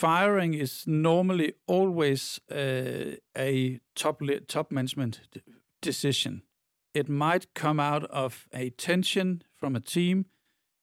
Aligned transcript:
firing 0.00 0.54
is 0.54 0.84
normally 0.86 1.52
always 1.66 2.40
uh, 2.50 3.16
a 3.36 3.80
top 3.94 4.22
top 4.48 4.72
management 4.72 5.20
decision. 5.82 6.42
It 6.94 7.08
might 7.08 7.54
come 7.54 7.78
out 7.78 8.04
of 8.10 8.48
a 8.52 8.70
tension 8.70 9.42
from 9.56 9.76
a 9.76 9.80
team 9.80 10.24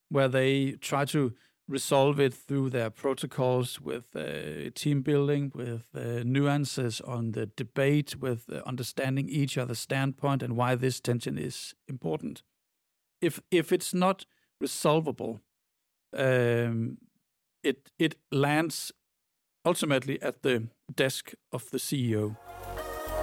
where 0.09 0.29
they 0.29 0.77
try 0.81 1.05
to 1.05 1.33
resolve 1.67 2.19
it 2.19 2.33
through 2.33 2.69
their 2.69 2.89
protocols 2.89 3.81
with 3.81 4.15
uh, 4.15 4.69
team 4.73 5.01
building, 5.01 5.51
with 5.53 5.87
uh, 5.95 6.23
nuances 6.23 7.01
on 7.01 7.31
the 7.31 7.47
debate, 7.57 8.21
with 8.21 8.45
uh, 8.49 8.61
understanding 8.65 9.27
each 9.29 9.57
other's 9.57 9.79
standpoint 9.79 10.43
and 10.43 10.55
why 10.55 10.75
this 10.75 11.01
tension 11.01 11.37
is 11.37 11.75
important. 11.87 12.43
If 13.21 13.41
if 13.51 13.71
it's 13.71 13.93
not 13.93 14.25
resolvable, 14.61 15.41
um, 16.13 16.97
it 17.63 17.91
it 17.97 18.15
lands 18.31 18.93
ultimately 19.67 20.17
at 20.21 20.43
the 20.43 20.63
desk 20.95 21.33
of 21.51 21.69
the 21.71 21.77
CEO. 21.77 22.37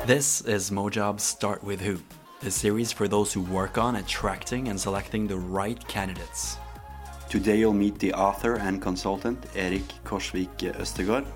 This 0.04 0.42
is 0.42 0.70
Mojob's 0.70 1.22
Start 1.22 1.64
with 1.64 1.80
Who, 1.80 1.98
the 2.40 2.50
series 2.50 2.92
for 2.92 3.08
those 3.08 3.32
who 3.32 3.40
work 3.40 3.78
on 3.78 3.96
attracting 3.96 4.68
and 4.68 4.78
selecting 4.78 5.26
the 5.26 5.38
right 5.38 5.80
candidates. 5.88 6.58
Today 7.30 7.58
you'll 7.60 7.82
meet 7.84 7.98
the 7.98 8.12
author 8.12 8.56
and 8.56 8.82
consultant 8.82 9.38
Erik 9.56 9.88
Korsvik 10.04 10.58
Østergaard, 10.82 11.26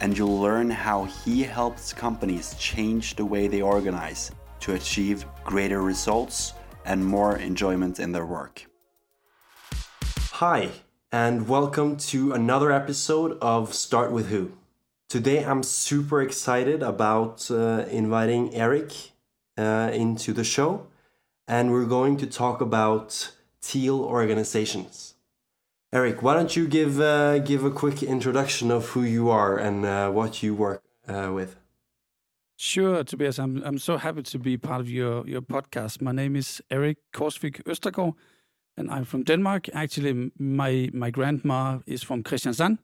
and 0.00 0.16
you'll 0.16 0.40
learn 0.40 0.70
how 0.70 1.04
he 1.04 1.42
helps 1.42 1.92
companies 1.92 2.54
change 2.58 3.16
the 3.16 3.26
way 3.32 3.46
they 3.46 3.60
organize 3.60 4.30
to 4.60 4.72
achieve 4.72 5.26
greater 5.44 5.82
results 5.82 6.54
and 6.86 7.04
more 7.04 7.36
enjoyment 7.36 8.00
in 8.00 8.10
their 8.10 8.24
work. 8.24 8.64
Hi, 10.32 10.70
and 11.12 11.48
welcome 11.48 11.96
to 11.96 12.32
another 12.32 12.70
episode 12.70 13.36
of 13.40 13.74
Start 13.74 14.12
with 14.12 14.28
Who. 14.28 14.52
Today 15.08 15.44
I'm 15.44 15.64
super 15.64 16.22
excited 16.22 16.84
about 16.84 17.50
uh, 17.50 17.84
inviting 17.90 18.54
Erik 18.54 18.92
uh, 19.58 19.90
into 19.92 20.32
the 20.32 20.44
show, 20.44 20.86
and 21.48 21.72
we're 21.72 21.86
going 21.86 22.16
to 22.18 22.26
talk 22.26 22.60
about 22.60 23.32
teal 23.60 24.00
organizations. 24.02 25.14
Erik, 25.92 26.22
why 26.22 26.34
don't 26.34 26.54
you 26.54 26.68
give 26.68 27.00
uh, 27.00 27.40
give 27.40 27.64
a 27.64 27.72
quick 27.72 28.04
introduction 28.04 28.70
of 28.70 28.90
who 28.90 29.02
you 29.02 29.30
are 29.30 29.56
and 29.56 29.84
uh, 29.84 30.10
what 30.10 30.44
you 30.44 30.54
work 30.54 30.84
uh, 31.08 31.32
with? 31.34 31.56
Sure, 32.56 33.02
Tobias. 33.02 33.40
I'm 33.40 33.62
I'm 33.64 33.78
so 33.78 33.96
happy 33.96 34.22
to 34.22 34.38
be 34.38 34.56
part 34.56 34.80
of 34.80 34.88
your 34.88 35.26
your 35.26 35.42
podcast. 35.42 36.00
My 36.00 36.12
name 36.12 36.36
is 36.36 36.62
Erik 36.70 36.98
Korsvik 37.12 37.62
Østergaard, 37.64 38.14
and 38.76 38.90
I'm 38.90 39.04
from 39.04 39.22
Denmark. 39.24 39.68
Actually, 39.72 40.30
my 40.38 40.90
my 40.92 41.10
grandma 41.10 41.78
is 41.86 42.02
from 42.02 42.22
Kristiansand, 42.22 42.78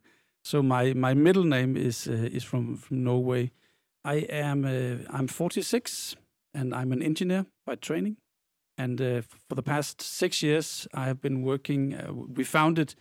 so 0.44 0.62
my 0.62 0.94
my 0.94 1.14
middle 1.14 1.44
name 1.44 1.76
is 1.76 2.06
uh, 2.06 2.28
is 2.32 2.44
from 2.44 2.76
from 2.76 3.04
Norway. 3.04 3.50
I 4.04 4.26
am 4.28 4.64
uh, 4.64 5.18
I'm 5.18 5.28
46, 5.28 6.16
and 6.54 6.74
I'm 6.74 6.92
an 6.92 7.02
engineer 7.02 7.46
by 7.66 7.76
training. 7.76 8.16
And 8.78 9.00
uh, 9.00 9.22
for 9.48 9.54
the 9.54 9.62
past 9.62 10.02
six 10.02 10.42
years, 10.42 10.86
I 10.92 11.06
have 11.06 11.20
been 11.20 11.42
working. 11.42 11.94
Uh, 11.94 12.12
we 12.12 12.44
founded 12.44 12.94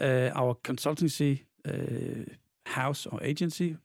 uh, 0.00 0.30
our 0.34 0.54
consultancy 0.62 1.44
uh, 1.66 2.34
house 2.66 3.06
or 3.06 3.22
agency 3.22 3.76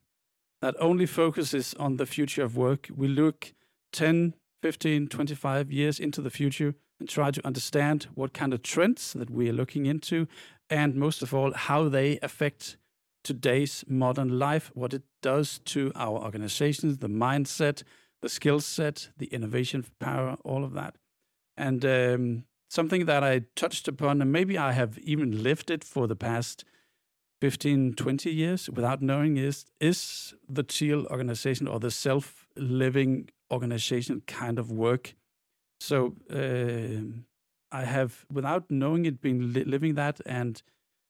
that 0.62 0.76
only 0.80 1.06
focuses 1.06 1.74
on 1.76 1.98
the 1.98 2.06
future 2.06 2.44
of 2.44 2.56
work. 2.56 2.90
We 2.96 3.08
look 3.08 3.54
10, 3.94 4.36
15, 4.62 5.08
25 5.08 5.72
years 5.72 6.00
into 6.00 6.22
the 6.22 6.30
future 6.30 6.76
and 7.02 7.10
try 7.10 7.32
to 7.32 7.46
understand 7.46 8.08
what 8.14 8.32
kind 8.32 8.54
of 8.54 8.62
trends 8.62 9.14
that 9.14 9.32
we 9.32 9.50
are 9.50 9.54
looking 9.54 9.88
into, 9.88 10.28
and 10.70 10.96
most 10.96 11.24
of 11.24 11.34
all, 11.34 11.52
how 11.52 11.90
they 11.90 12.20
affect 12.22 12.78
today's 13.24 13.84
modern 13.88 14.38
life, 14.38 14.72
what 14.76 14.94
it 14.94 15.02
does 15.24 15.60
to 15.66 15.92
our 15.96 16.20
organizations, 16.20 17.00
the 17.00 17.10
mindset, 17.10 17.82
the 18.22 18.30
skill 18.30 18.60
set, 18.60 19.10
the 19.18 19.26
innovation 19.28 19.84
power, 20.00 20.38
all 20.44 20.64
of 20.64 20.74
that. 20.74 20.96
And 21.58 21.84
um, 21.84 22.44
something 22.70 23.06
that 23.06 23.24
I 23.24 23.42
touched 23.56 23.88
upon, 23.88 24.22
and 24.22 24.32
maybe 24.32 24.58
I 24.58 24.72
have 24.74 25.00
even 25.00 25.42
lived 25.42 25.72
it 25.72 25.84
for 25.84 26.08
the 26.08 26.16
past 26.16 26.64
15, 27.42 27.96
20 27.96 28.30
years 28.30 28.70
without 28.70 29.02
knowing 29.02 29.38
is, 29.38 29.66
is 29.80 30.36
the 30.48 30.64
teal 30.64 31.08
organization 31.08 31.68
or 31.68 31.80
the 31.80 31.90
self 31.90 32.46
living 32.56 33.30
organization 33.52 34.22
kind 34.28 34.60
of 34.60 34.72
work. 34.72 35.16
So 35.82 36.16
uh, 36.30 37.02
I 37.72 37.86
have, 37.86 38.26
without 38.32 38.70
knowing 38.70 39.06
it, 39.06 39.20
been 39.20 39.52
li- 39.54 39.64
living 39.64 39.96
that 39.96 40.22
and 40.28 40.62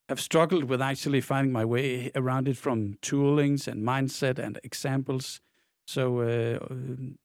have 0.07 0.21
struggled 0.21 0.63
with 0.63 0.81
actually 0.81 1.19
finding 1.21 1.51
my 1.51 1.65
way 1.65 2.09
around 2.15 2.47
it 2.47 2.57
from 2.57 2.95
toolings 3.01 3.67
and 3.67 3.83
mindset 3.83 4.39
and 4.39 4.59
examples. 4.63 5.41
So 5.85 6.19
uh, 6.19 6.59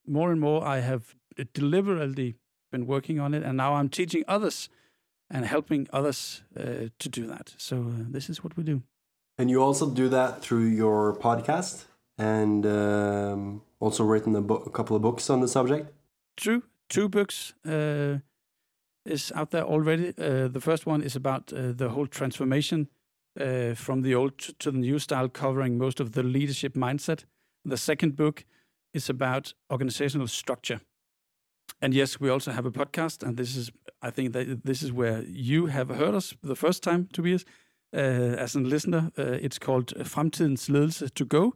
more 0.06 0.32
and 0.32 0.40
more, 0.40 0.64
I 0.64 0.80
have 0.80 1.14
deliberately 1.54 2.34
been 2.72 2.86
working 2.86 3.20
on 3.20 3.32
it, 3.32 3.44
and 3.44 3.56
now 3.56 3.74
I'm 3.74 3.90
teaching 3.90 4.24
others 4.26 4.68
and 5.30 5.46
helping 5.46 5.86
others 5.92 6.42
uh, 6.58 6.88
to 6.98 7.08
do 7.08 7.26
that. 7.28 7.54
So 7.58 7.76
uh, 7.76 8.04
this 8.10 8.28
is 8.28 8.42
what 8.42 8.56
we 8.56 8.64
do. 8.64 8.82
And 9.38 9.50
you 9.50 9.62
also 9.62 9.88
do 9.88 10.08
that 10.08 10.42
through 10.42 10.66
your 10.66 11.14
podcast, 11.14 11.84
and 12.18 12.66
um, 12.66 13.62
also 13.78 14.02
written 14.02 14.34
a, 14.34 14.40
a, 14.40 14.70
couple 14.70 14.96
of 14.96 15.02
books 15.02 15.30
on 15.30 15.40
the 15.40 15.48
subject. 15.48 15.92
True, 16.36 16.62
two 16.88 17.08
books 17.08 17.54
uh, 17.66 18.18
is 19.04 19.32
out 19.34 19.50
there 19.50 19.64
already. 19.64 20.08
Uh, 20.18 20.48
the 20.48 20.60
first 20.60 20.86
one 20.86 21.02
is 21.02 21.16
about 21.16 21.52
uh, 21.52 21.72
the 21.72 21.90
whole 21.90 22.06
transformation 22.06 22.88
uh, 23.40 23.74
from 23.74 24.02
the 24.02 24.14
old 24.14 24.38
to 24.38 24.70
the 24.70 24.78
new 24.78 24.98
style, 24.98 25.28
covering 25.28 25.78
most 25.78 26.00
of 26.00 26.12
the 26.12 26.22
leadership 26.22 26.74
mindset. 26.74 27.24
The 27.64 27.76
second 27.76 28.16
book 28.16 28.44
is 28.92 29.10
about 29.10 29.54
organizational 29.70 30.28
structure 30.28 30.80
and 31.80 31.94
yes, 31.94 32.18
we 32.20 32.30
also 32.30 32.52
have 32.52 32.66
a 32.66 32.70
podcast, 32.70 33.22
and 33.22 33.36
this 33.36 33.56
is, 33.56 33.70
I 34.00 34.10
think 34.10 34.32
that 34.32 34.64
this 34.64 34.82
is 34.82 34.92
where 34.92 35.22
you 35.24 35.66
have 35.66 35.88
heard 35.90 36.14
us 36.14 36.34
the 36.42 36.56
first 36.56 36.82
time, 36.82 37.08
Tobias, 37.12 37.44
uh, 37.94 37.98
as 37.98 38.54
a 38.54 38.60
listener. 38.60 39.10
Uh, 39.18 39.38
it's 39.42 39.58
called 39.58 39.92
Fremtidens 39.98 40.68
Ledelse 40.70 41.12
to 41.12 41.24
Go, 41.24 41.54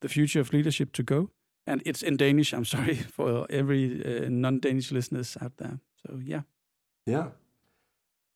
the 0.00 0.08
future 0.08 0.40
of 0.40 0.52
leadership 0.52 0.92
to 0.92 1.02
go, 1.02 1.30
and 1.68 1.82
it's 1.84 2.02
in 2.02 2.16
Danish. 2.16 2.52
I'm 2.52 2.64
sorry 2.64 2.96
for 3.16 3.46
every 3.50 4.02
uh, 4.04 4.28
non-Danish 4.28 4.90
listeners 4.92 5.36
out 5.40 5.56
there. 5.58 5.78
So 6.06 6.18
yeah, 6.22 6.42
yeah, 7.06 7.28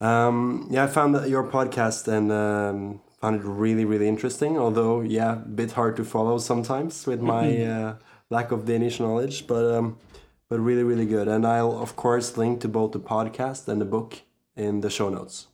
um, 0.00 0.68
yeah. 0.70 0.84
I 0.84 0.86
found 0.86 1.14
that 1.14 1.28
your 1.28 1.44
podcast 1.44 2.08
and 2.08 2.30
um, 2.30 3.00
found 3.20 3.40
it 3.40 3.44
really, 3.44 3.84
really 3.84 4.08
interesting. 4.08 4.58
Although, 4.58 5.00
yeah, 5.00 5.32
a 5.32 5.36
bit 5.36 5.72
hard 5.72 5.96
to 5.96 6.04
follow 6.04 6.38
sometimes 6.38 7.06
with 7.06 7.20
my 7.34 7.64
uh, 7.64 7.94
lack 8.30 8.52
of 8.52 8.64
Danish 8.64 9.00
knowledge, 9.00 9.46
but. 9.46 9.64
Um, 9.74 9.98
but 10.52 10.60
really, 10.60 10.82
really 10.82 11.06
good. 11.06 11.28
And 11.28 11.46
I'll, 11.46 11.80
of 11.80 11.96
course, 11.96 12.36
link 12.36 12.60
to 12.60 12.68
both 12.68 12.92
the 12.92 13.00
podcast 13.00 13.68
and 13.68 13.80
the 13.80 13.86
book 13.86 14.20
in 14.54 14.82
the 14.82 14.90
show 14.90 15.08
notes. 15.08 15.46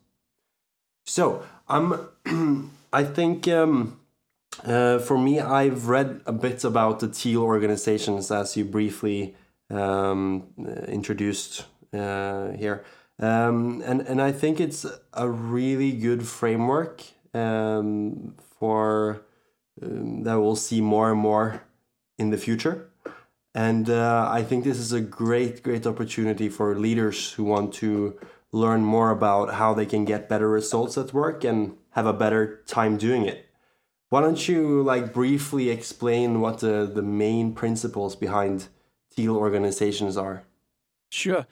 So, 1.07 1.45
I'm, 1.69 2.09
I 2.93 3.05
think 3.05 3.47
um, 3.47 3.98
uh, 4.65 4.99
for 4.99 5.19
me, 5.19 5.41
I've 5.41 5.89
read 5.89 6.21
a 6.27 6.33
bit 6.33 6.65
about 6.65 7.01
the 7.01 7.09
teal 7.09 7.43
organizations 7.43 8.31
as 8.31 8.57
you 8.57 8.65
briefly 8.65 9.35
um, 9.71 10.49
introduced 10.87 11.67
uh, 11.93 12.51
here. 12.53 12.85
Um, 13.21 13.83
and, 13.85 14.01
and 14.03 14.23
I 14.23 14.33
think 14.33 14.61
it's 14.61 14.87
a 15.13 15.29
really 15.29 15.93
good 15.93 16.27
framework 16.27 17.03
um, 17.35 18.35
for 18.59 19.23
um, 19.83 20.23
that 20.23 20.41
we'll 20.41 20.57
see 20.57 20.81
more 20.81 21.11
and 21.11 21.21
more 21.21 21.63
in 22.19 22.31
the 22.31 22.39
future. 22.39 22.91
And 23.55 23.91
uh, 23.91 24.29
I 24.31 24.43
think 24.43 24.65
this 24.65 24.79
is 24.79 24.93
a 24.93 25.01
great, 25.01 25.63
great 25.63 25.87
opportunity 25.87 26.49
for 26.49 26.77
leaders 26.77 27.33
who 27.33 27.45
want 27.45 27.75
to 27.75 28.19
learn 28.53 28.85
more 28.85 29.11
about 29.11 29.55
how 29.55 29.75
they 29.75 29.87
can 29.87 30.05
get 30.05 30.29
better 30.29 30.49
results 30.49 30.97
at 30.97 31.13
work 31.13 31.45
and 31.45 31.77
have 31.91 32.07
a 32.07 32.13
better 32.13 32.63
time 32.67 32.97
doing 32.97 33.27
it. 33.27 33.48
Why 34.11 34.23
don't 34.23 34.49
you 34.49 34.83
like 34.83 35.13
briefly 35.13 35.69
explain 35.69 36.41
what 36.41 36.61
the, 36.61 36.91
the 36.93 37.03
main 37.03 37.53
principles 37.53 38.17
behind 38.17 38.69
teal 39.15 39.37
organizations 39.37 40.17
are? 40.17 40.45
Sure. 41.11 41.47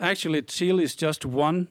Actually, 0.00 0.42
teal 0.42 0.80
is 0.80 0.96
just 0.96 1.24
one 1.24 1.68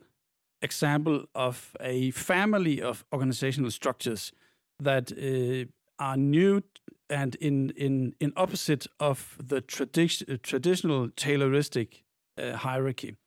example 0.61 1.25
of 1.35 1.75
a 1.81 2.11
family 2.11 2.81
of 2.81 3.03
organizational 3.11 3.69
structures 3.69 4.31
that 4.79 5.11
uh, 5.11 5.65
are 5.99 6.17
new 6.17 6.61
and 7.09 7.35
in 7.35 7.71
in 7.71 8.15
in 8.19 8.31
opposite 8.35 8.87
of 8.99 9.37
the 9.43 9.61
tradi- 9.61 10.41
traditional 10.41 11.09
Tayloristic 11.09 12.03
uh, 12.37 12.55
hierarchy. 12.57 13.17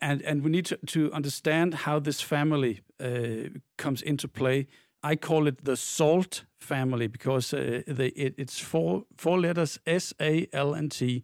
And 0.00 0.22
and 0.22 0.42
we 0.42 0.50
need 0.50 0.66
to, 0.66 0.76
to 0.86 1.12
understand 1.12 1.74
how 1.74 2.00
this 2.00 2.20
family 2.22 2.80
uh, 3.00 3.58
comes 3.76 4.02
into 4.02 4.28
play. 4.28 4.66
I 5.06 5.14
call 5.14 5.46
it 5.46 5.64
the 5.64 5.76
SALT 5.76 6.46
family 6.58 7.06
because 7.06 7.54
uh, 7.54 7.82
it, 7.86 8.34
it's 8.36 8.58
four 8.58 9.04
four 9.16 9.38
letters 9.38 9.78
S 9.86 10.12
A 10.20 10.48
L 10.52 10.74
N 10.74 10.88
T. 10.88 11.22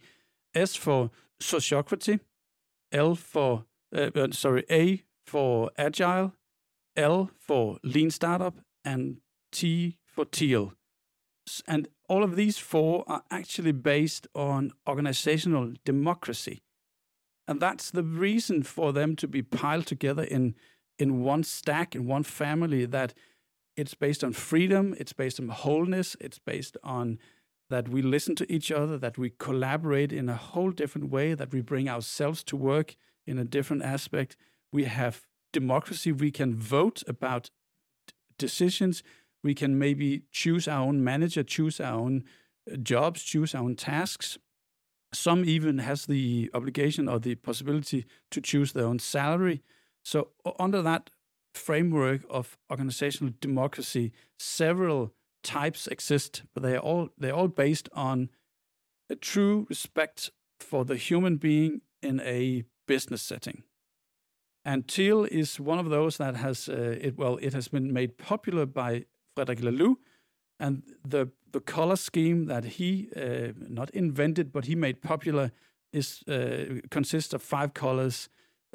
S 0.55 0.77
for 0.77 1.11
sociocracy, 1.41 2.21
L 2.93 3.17
for 3.17 3.65
uh, 3.97 4.11
uh, 4.15 4.29
sorry 4.31 4.65
A 4.71 5.03
for 5.27 5.71
agile, 5.77 6.33
L 6.97 7.31
for 7.41 7.79
lean 7.83 8.11
startup, 8.11 8.61
and 8.85 9.17
T 9.51 9.97
for 10.07 10.27
Teal. 10.27 10.75
And 11.67 11.89
all 12.09 12.23
of 12.23 12.37
these 12.37 12.59
four 12.59 13.05
are 13.09 13.25
actually 13.33 13.73
based 13.73 14.29
on 14.33 14.73
organizational 14.87 15.73
democracy. 15.85 16.63
And 17.49 17.59
that's 17.61 17.91
the 17.91 18.05
reason 18.05 18.63
for 18.63 18.93
them 18.93 19.17
to 19.17 19.27
be 19.27 19.43
piled 19.43 19.87
together 19.87 20.23
in, 20.23 20.55
in 20.99 21.25
one 21.25 21.43
stack, 21.43 21.97
in 21.97 22.07
one 22.07 22.23
family, 22.23 22.87
that 22.87 23.13
it's 23.77 23.95
based 23.95 24.23
on 24.23 24.33
freedom, 24.33 24.95
it's 24.99 25.13
based 25.13 25.41
on 25.41 25.49
wholeness, 25.49 26.17
it's 26.21 26.39
based 26.39 26.77
on 26.83 27.19
that 27.71 27.89
we 27.89 28.03
listen 28.03 28.35
to 28.37 28.53
each 28.53 28.71
other, 28.71 28.99
that 28.99 29.17
we 29.17 29.31
collaborate 29.31 30.13
in 30.13 30.29
a 30.29 30.37
whole 30.37 30.71
different 30.71 31.11
way, 31.11 31.33
that 31.35 31.53
we 31.53 31.63
bring 31.63 31.89
ourselves 31.89 32.45
to 32.45 32.57
work 32.57 32.97
in 33.27 33.39
a 33.39 33.45
different 33.45 33.83
aspect. 33.83 34.37
We 34.73 34.85
have 34.85 35.23
democracy, 35.53 36.13
we 36.13 36.31
can 36.31 36.55
vote 36.55 37.03
about 37.07 37.51
decisions, 38.39 39.03
we 39.43 39.55
can 39.55 39.79
maybe 39.79 40.23
choose 40.31 40.69
our 40.69 40.83
own 40.83 41.03
manager, 41.03 41.43
choose 41.43 41.81
our 41.81 41.95
own 41.99 42.25
uh, 42.71 42.77
jobs, 42.77 43.23
choose 43.23 43.55
our 43.55 43.63
own 43.63 43.77
tasks. 43.77 44.39
Some 45.15 45.45
even 45.45 45.79
has 45.79 46.07
the 46.07 46.51
obligation 46.55 47.09
or 47.09 47.19
the 47.19 47.35
possibility 47.35 48.07
to 48.31 48.41
choose 48.41 48.73
their 48.73 48.87
own 48.87 48.99
salary. 48.99 49.63
So 50.03 50.29
under 50.59 50.83
that 50.83 51.11
framework 51.55 52.23
of 52.31 52.57
organizational 52.71 53.33
democracy, 53.41 54.13
several 54.39 55.13
types 55.43 55.87
exist, 55.87 56.43
but 56.55 56.63
they 56.63 56.75
are 56.75 56.81
all 56.81 57.09
they're 57.19 57.35
all 57.35 57.49
based 57.49 57.89
on 57.93 58.31
a 59.11 59.17
true 59.17 59.67
respect 59.69 60.31
for 60.61 60.85
the 60.85 60.97
human 60.97 61.37
being 61.37 61.81
in 62.03 62.21
a 62.21 62.65
business 62.87 63.23
setting. 63.23 63.65
And 64.65 64.87
Teal 64.87 65.25
is 65.25 65.59
one 65.59 65.79
of 65.79 65.91
those 65.91 66.19
that 66.19 66.37
has 66.37 66.69
uh, 66.69 66.97
it 67.01 67.19
well 67.19 67.39
it 67.41 67.53
has 67.53 67.69
been 67.69 67.93
made 67.93 68.17
popular 68.17 68.67
by 68.67 69.07
Frederic 69.35 69.61
Laloux, 69.61 69.97
and 70.61 70.83
the 71.09 71.31
the 71.53 71.61
color 71.61 71.97
scheme 71.97 72.47
that 72.47 72.65
he 72.65 73.09
uh, 73.17 73.53
not 73.69 73.91
invented 73.91 74.53
but 74.53 74.65
he 74.65 74.75
made 74.75 75.03
popular 75.03 75.51
is 75.93 76.23
uh, 76.29 76.81
consists 76.91 77.35
of 77.35 77.43
five 77.43 77.75
colors: 77.75 78.29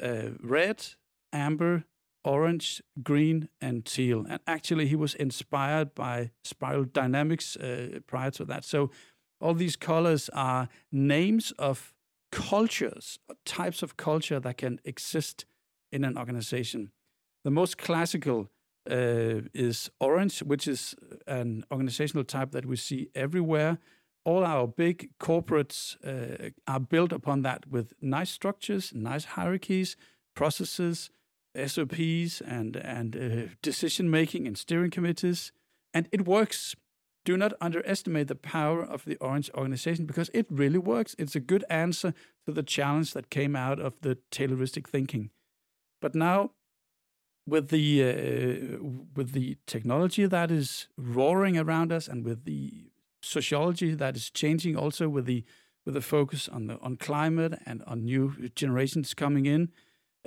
uh, 0.04 0.32
red, 0.44 0.86
amber, 1.32 1.86
orange, 2.28 2.84
green, 3.02 3.48
and 3.62 3.86
teal. 3.86 4.26
And 4.30 4.40
actually, 4.46 4.88
he 4.88 4.96
was 4.96 5.16
inspired 5.16 5.96
by 5.96 6.32
spiral 6.44 6.84
dynamics 6.84 7.56
uh, 7.56 8.00
prior 8.06 8.32
to 8.32 8.46
that. 8.46 8.66
So, 8.66 8.92
all 9.40 9.54
these 9.54 9.76
colors 9.76 10.30
are 10.34 10.68
names 10.92 11.54
of 11.58 11.94
cultures, 12.32 13.20
types 13.46 13.82
of 13.82 13.96
culture 13.96 14.40
that 14.40 14.58
can 14.58 14.80
exist 14.84 15.46
in 15.92 16.04
an 16.04 16.18
organization. 16.18 16.92
The 17.44 17.52
most 17.52 17.78
classical 17.78 18.50
uh, 18.90 19.42
is 19.54 19.90
orange, 20.00 20.40
which 20.40 20.68
is 20.68 20.96
an 21.28 21.64
organizational 21.72 22.26
type 22.26 22.52
that 22.52 22.66
we 22.66 22.76
see 22.76 23.10
everywhere. 23.16 23.78
All 24.26 24.44
our 24.44 24.68
big 24.68 25.12
corporates 25.20 25.96
uh, 26.04 26.50
are 26.68 26.82
built 26.82 27.14
upon 27.14 27.44
that 27.44 27.70
with 27.70 27.94
nice 28.02 28.32
structures, 28.32 28.92
nice 28.94 29.26
hierarchies, 29.26 29.96
processes, 30.36 31.10
SOPs 31.66 32.42
and 32.42 32.76
and 32.78 33.16
uh, 33.16 33.54
decision 33.62 34.10
making 34.10 34.48
and 34.48 34.58
steering 34.58 34.92
committees, 34.92 35.52
and 35.94 36.08
it 36.12 36.26
works. 36.26 36.76
Do 37.26 37.36
not 37.36 37.54
underestimate 37.60 38.30
the 38.30 38.36
power 38.36 38.82
of 38.82 39.04
the 39.04 39.18
Orange 39.18 39.52
organization 39.54 40.06
because 40.06 40.30
it 40.34 40.46
really 40.50 40.78
works. 40.78 41.14
It's 41.20 41.36
a 41.36 41.42
good 41.42 41.66
answer 41.70 42.14
to 42.46 42.54
the 42.54 42.64
challenge 42.64 43.12
that 43.14 43.30
came 43.30 43.54
out 43.54 43.82
of 43.82 44.00
the 44.00 44.18
Tayloristic 44.32 44.88
thinking. 44.88 45.32
But 46.00 46.16
now, 46.16 46.52
with 47.46 47.70
the 47.70 48.04
uh, 48.04 48.78
with 49.16 49.32
the 49.32 49.58
technology 49.66 50.26
that 50.26 50.52
is 50.52 50.88
roaring 50.98 51.58
around 51.58 51.92
us, 51.92 52.08
and 52.08 52.24
with 52.24 52.46
the 52.46 52.92
sociology 53.22 53.94
that 53.96 54.16
is 54.16 54.30
changing, 54.30 54.78
also 54.78 55.10
with 55.10 55.26
the 55.26 55.44
with 55.86 55.96
the 55.96 56.02
focus 56.02 56.48
on 56.48 56.68
the 56.68 56.78
on 56.80 56.98
climate 56.98 57.60
and 57.66 57.84
on 57.84 58.06
new 58.06 58.50
generations 58.56 59.14
coming 59.14 59.46
in, 59.46 59.72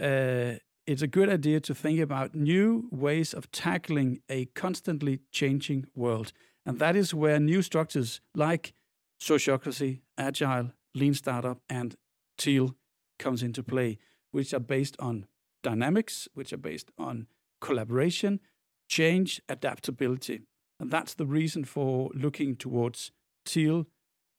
uh, 0.01 0.59
it's 0.91 1.03
a 1.03 1.07
good 1.07 1.29
idea 1.29 1.61
to 1.61 1.75
think 1.75 2.01
about 2.01 2.35
new 2.35 2.89
ways 2.91 3.33
of 3.33 3.51
tackling 3.53 4.21
a 4.29 4.47
constantly 4.47 5.21
changing 5.31 5.87
world. 5.95 6.33
And 6.67 6.81
that 6.81 6.97
is 6.97 7.15
where 7.15 7.39
new 7.39 7.63
structures 7.63 8.21
like 8.35 8.75
sociocracy, 9.23 10.01
agile, 10.19 10.73
lean 10.95 11.15
startup, 11.15 11.61
and 11.69 11.95
teal 12.37 12.75
comes 13.21 13.41
into 13.41 13.63
play, 13.63 13.99
which 14.33 14.53
are 14.53 14.59
based 14.59 14.97
on 14.99 15.27
dynamics, 15.63 16.27
which 16.35 16.53
are 16.53 16.57
based 16.59 16.91
on 16.99 17.29
collaboration, 17.61 18.41
change, 18.89 19.41
adaptability. 19.49 20.41
And 20.81 20.91
that's 20.91 21.15
the 21.15 21.27
reason 21.27 21.65
for 21.65 22.11
looking 22.15 22.57
towards 22.57 23.13
teal 23.45 23.87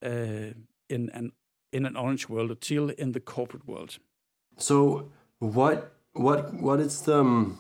uh, 0.04 0.52
in 0.90 1.10
an 1.14 1.32
in 1.72 1.86
an 1.86 1.96
orange 1.96 2.28
world, 2.28 2.52
or 2.52 2.56
teal 2.56 2.90
in 2.90 3.14
the 3.14 3.22
corporate 3.22 3.66
world. 3.66 4.00
So, 4.58 5.10
what 5.40 5.96
what 6.14 6.54
what 6.54 6.80
is 6.80 7.02
the 7.02 7.20
um, 7.20 7.60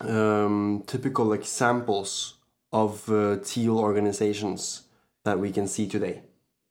um, 0.00 0.84
typical 0.86 1.32
examples 1.32 2.34
of 2.72 3.08
uh, 3.10 3.36
teal 3.44 3.78
organizations 3.78 4.82
that 5.24 5.38
we 5.38 5.52
can 5.52 5.66
see 5.66 5.86
today? 5.88 6.22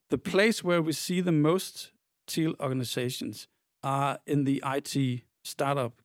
The 0.10 0.18
place 0.18 0.64
where 0.64 0.82
we 0.82 0.94
see 0.94 1.22
the 1.22 1.32
most 1.32 1.92
teal 2.28 2.54
organizations 2.60 3.48
are 3.84 4.20
in 4.26 4.44
the 4.44 4.64
IT 4.66 5.22
startup 5.44 6.02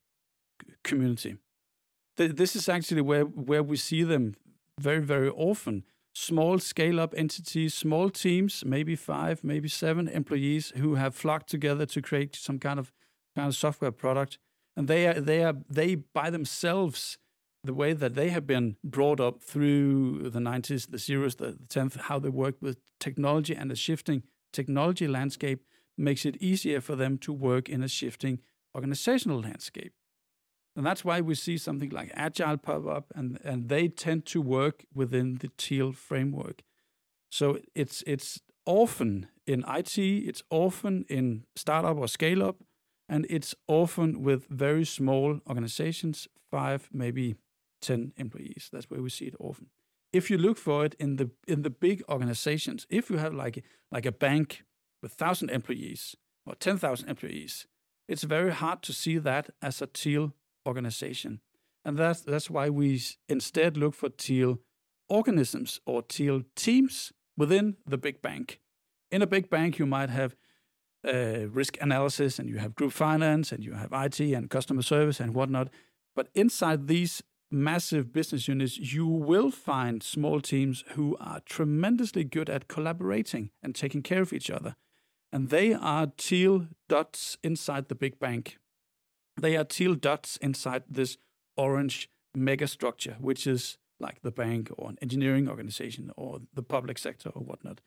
community. 0.83 1.37
This 2.17 2.55
is 2.55 2.69
actually 2.69 3.01
where 3.01 3.23
where 3.23 3.63
we 3.63 3.77
see 3.77 4.03
them 4.03 4.35
very 4.79 5.01
very 5.01 5.29
often. 5.29 5.83
Small 6.13 6.59
scale 6.59 6.99
up 6.99 7.13
entities, 7.15 7.73
small 7.73 8.09
teams, 8.09 8.65
maybe 8.65 8.97
five, 8.97 9.45
maybe 9.45 9.69
seven 9.69 10.09
employees 10.09 10.73
who 10.75 10.95
have 10.95 11.15
flocked 11.15 11.49
together 11.49 11.85
to 11.85 12.01
create 12.01 12.35
some 12.35 12.59
kind 12.59 12.79
of 12.79 12.91
kind 13.33 13.47
of 13.47 13.55
software 13.55 13.93
product 13.93 14.37
and 14.75 14.87
they 14.87 15.07
are 15.07 15.19
they 15.19 15.43
are 15.43 15.55
they 15.69 15.95
by 15.95 16.29
themselves 16.29 17.17
the 17.63 17.73
way 17.73 17.93
that 17.93 18.15
they 18.15 18.29
have 18.29 18.47
been 18.47 18.75
brought 18.83 19.19
up 19.19 19.43
through 19.43 20.29
the 20.29 20.39
90s 20.39 20.89
the 20.89 20.97
zeros 20.97 21.35
the, 21.35 21.51
the 21.51 21.67
10th 21.67 21.97
how 22.01 22.17
they 22.19 22.29
work 22.29 22.55
with 22.61 22.77
technology 22.99 23.55
and 23.55 23.71
a 23.71 23.75
shifting 23.75 24.23
technology 24.51 25.07
landscape 25.07 25.63
makes 25.97 26.25
it 26.25 26.37
easier 26.37 26.81
for 26.81 26.95
them 26.95 27.17
to 27.19 27.33
work 27.33 27.69
in 27.69 27.83
a 27.83 27.87
shifting 27.87 28.39
organizational 28.75 29.41
landscape. 29.41 29.93
And 30.75 30.85
that's 30.85 31.03
why 31.03 31.19
we 31.19 31.35
see 31.35 31.57
something 31.57 31.89
like 31.89 32.11
agile 32.13 32.57
pop 32.57 32.87
up 32.87 33.11
and 33.13 33.39
and 33.43 33.67
they 33.67 33.89
tend 33.89 34.25
to 34.27 34.41
work 34.41 34.85
within 34.93 35.35
the 35.35 35.49
teal 35.57 35.91
framework. 35.91 36.63
So 37.29 37.59
it's 37.75 38.03
it's 38.07 38.41
often 38.65 39.27
in 39.45 39.65
IT 39.67 39.97
it's 39.97 40.43
often 40.49 41.05
in 41.09 41.43
startup 41.55 41.97
or 41.97 42.07
scale 42.07 42.43
up 42.43 42.57
and 43.11 43.27
it's 43.29 43.53
often 43.67 44.23
with 44.23 44.47
very 44.47 44.85
small 44.85 45.41
organizations, 45.45 46.29
five, 46.49 46.89
maybe 46.93 47.35
10 47.81 48.13
employees. 48.15 48.69
That's 48.71 48.89
where 48.89 49.01
we 49.01 49.09
see 49.09 49.25
it 49.25 49.35
often. 49.37 49.67
If 50.13 50.31
you 50.31 50.37
look 50.37 50.57
for 50.57 50.85
it 50.85 50.95
in 50.97 51.17
the 51.17 51.29
in 51.47 51.61
the 51.63 51.69
big 51.69 52.03
organizations, 52.09 52.87
if 52.89 53.09
you 53.09 53.17
have 53.17 53.33
like 53.33 53.63
like 53.91 54.05
a 54.05 54.11
bank 54.11 54.63
with 55.03 55.11
1000 55.19 55.49
employees 55.49 56.15
or 56.45 56.55
10,000 56.55 57.09
employees, 57.09 57.67
it's 58.07 58.23
very 58.23 58.51
hard 58.51 58.81
to 58.83 58.93
see 58.93 59.17
that 59.17 59.49
as 59.61 59.81
a 59.81 59.87
teal 59.87 60.33
organization. 60.65 61.41
And 61.83 61.97
that's 61.97 62.21
that's 62.21 62.49
why 62.49 62.69
we 62.69 63.01
instead 63.27 63.77
look 63.77 63.93
for 63.93 64.09
teal 64.09 64.59
organisms 65.09 65.81
or 65.85 66.01
teal 66.01 66.43
teams 66.55 67.11
within 67.37 67.75
the 67.85 67.97
big 67.97 68.21
bank. 68.21 68.59
In 69.11 69.21
a 69.21 69.27
big 69.27 69.49
bank, 69.49 69.79
you 69.79 69.85
might 69.85 70.09
have 70.09 70.35
uh, 71.07 71.47
risk 71.49 71.77
analysis 71.81 72.39
and 72.39 72.49
you 72.49 72.57
have 72.57 72.75
group 72.75 72.91
finance 72.91 73.51
and 73.51 73.63
you 73.63 73.73
have 73.73 73.91
IT 73.91 74.19
and 74.19 74.49
customer 74.49 74.81
service 74.81 75.19
and 75.19 75.33
whatnot. 75.33 75.69
But 76.15 76.29
inside 76.33 76.87
these 76.87 77.23
massive 77.49 78.13
business 78.13 78.47
units, 78.47 78.77
you 78.77 79.05
will 79.05 79.51
find 79.51 80.01
small 80.01 80.41
teams 80.41 80.83
who 80.89 81.17
are 81.19 81.41
tremendously 81.45 82.23
good 82.23 82.49
at 82.49 82.67
collaborating 82.67 83.51
and 83.61 83.75
taking 83.75 84.01
care 84.01 84.21
of 84.21 84.33
each 84.33 84.49
other. 84.49 84.75
And 85.31 85.49
they 85.49 85.73
are 85.73 86.11
teal 86.17 86.67
dots 86.89 87.37
inside 87.43 87.87
the 87.87 87.95
big 87.95 88.19
bank. 88.19 88.57
They 89.39 89.55
are 89.55 89.63
teal 89.63 89.95
dots 89.95 90.37
inside 90.37 90.83
this 90.89 91.17
orange 91.57 92.09
mega 92.35 92.67
structure, 92.67 93.17
which 93.19 93.47
is 93.47 93.77
like 93.99 94.21
the 94.21 94.31
bank 94.31 94.69
or 94.77 94.89
an 94.89 94.97
engineering 95.01 95.47
organization 95.47 96.11
or 96.17 96.39
the 96.53 96.63
public 96.63 96.97
sector 96.97 97.29
or 97.29 97.41
whatnot. 97.43 97.81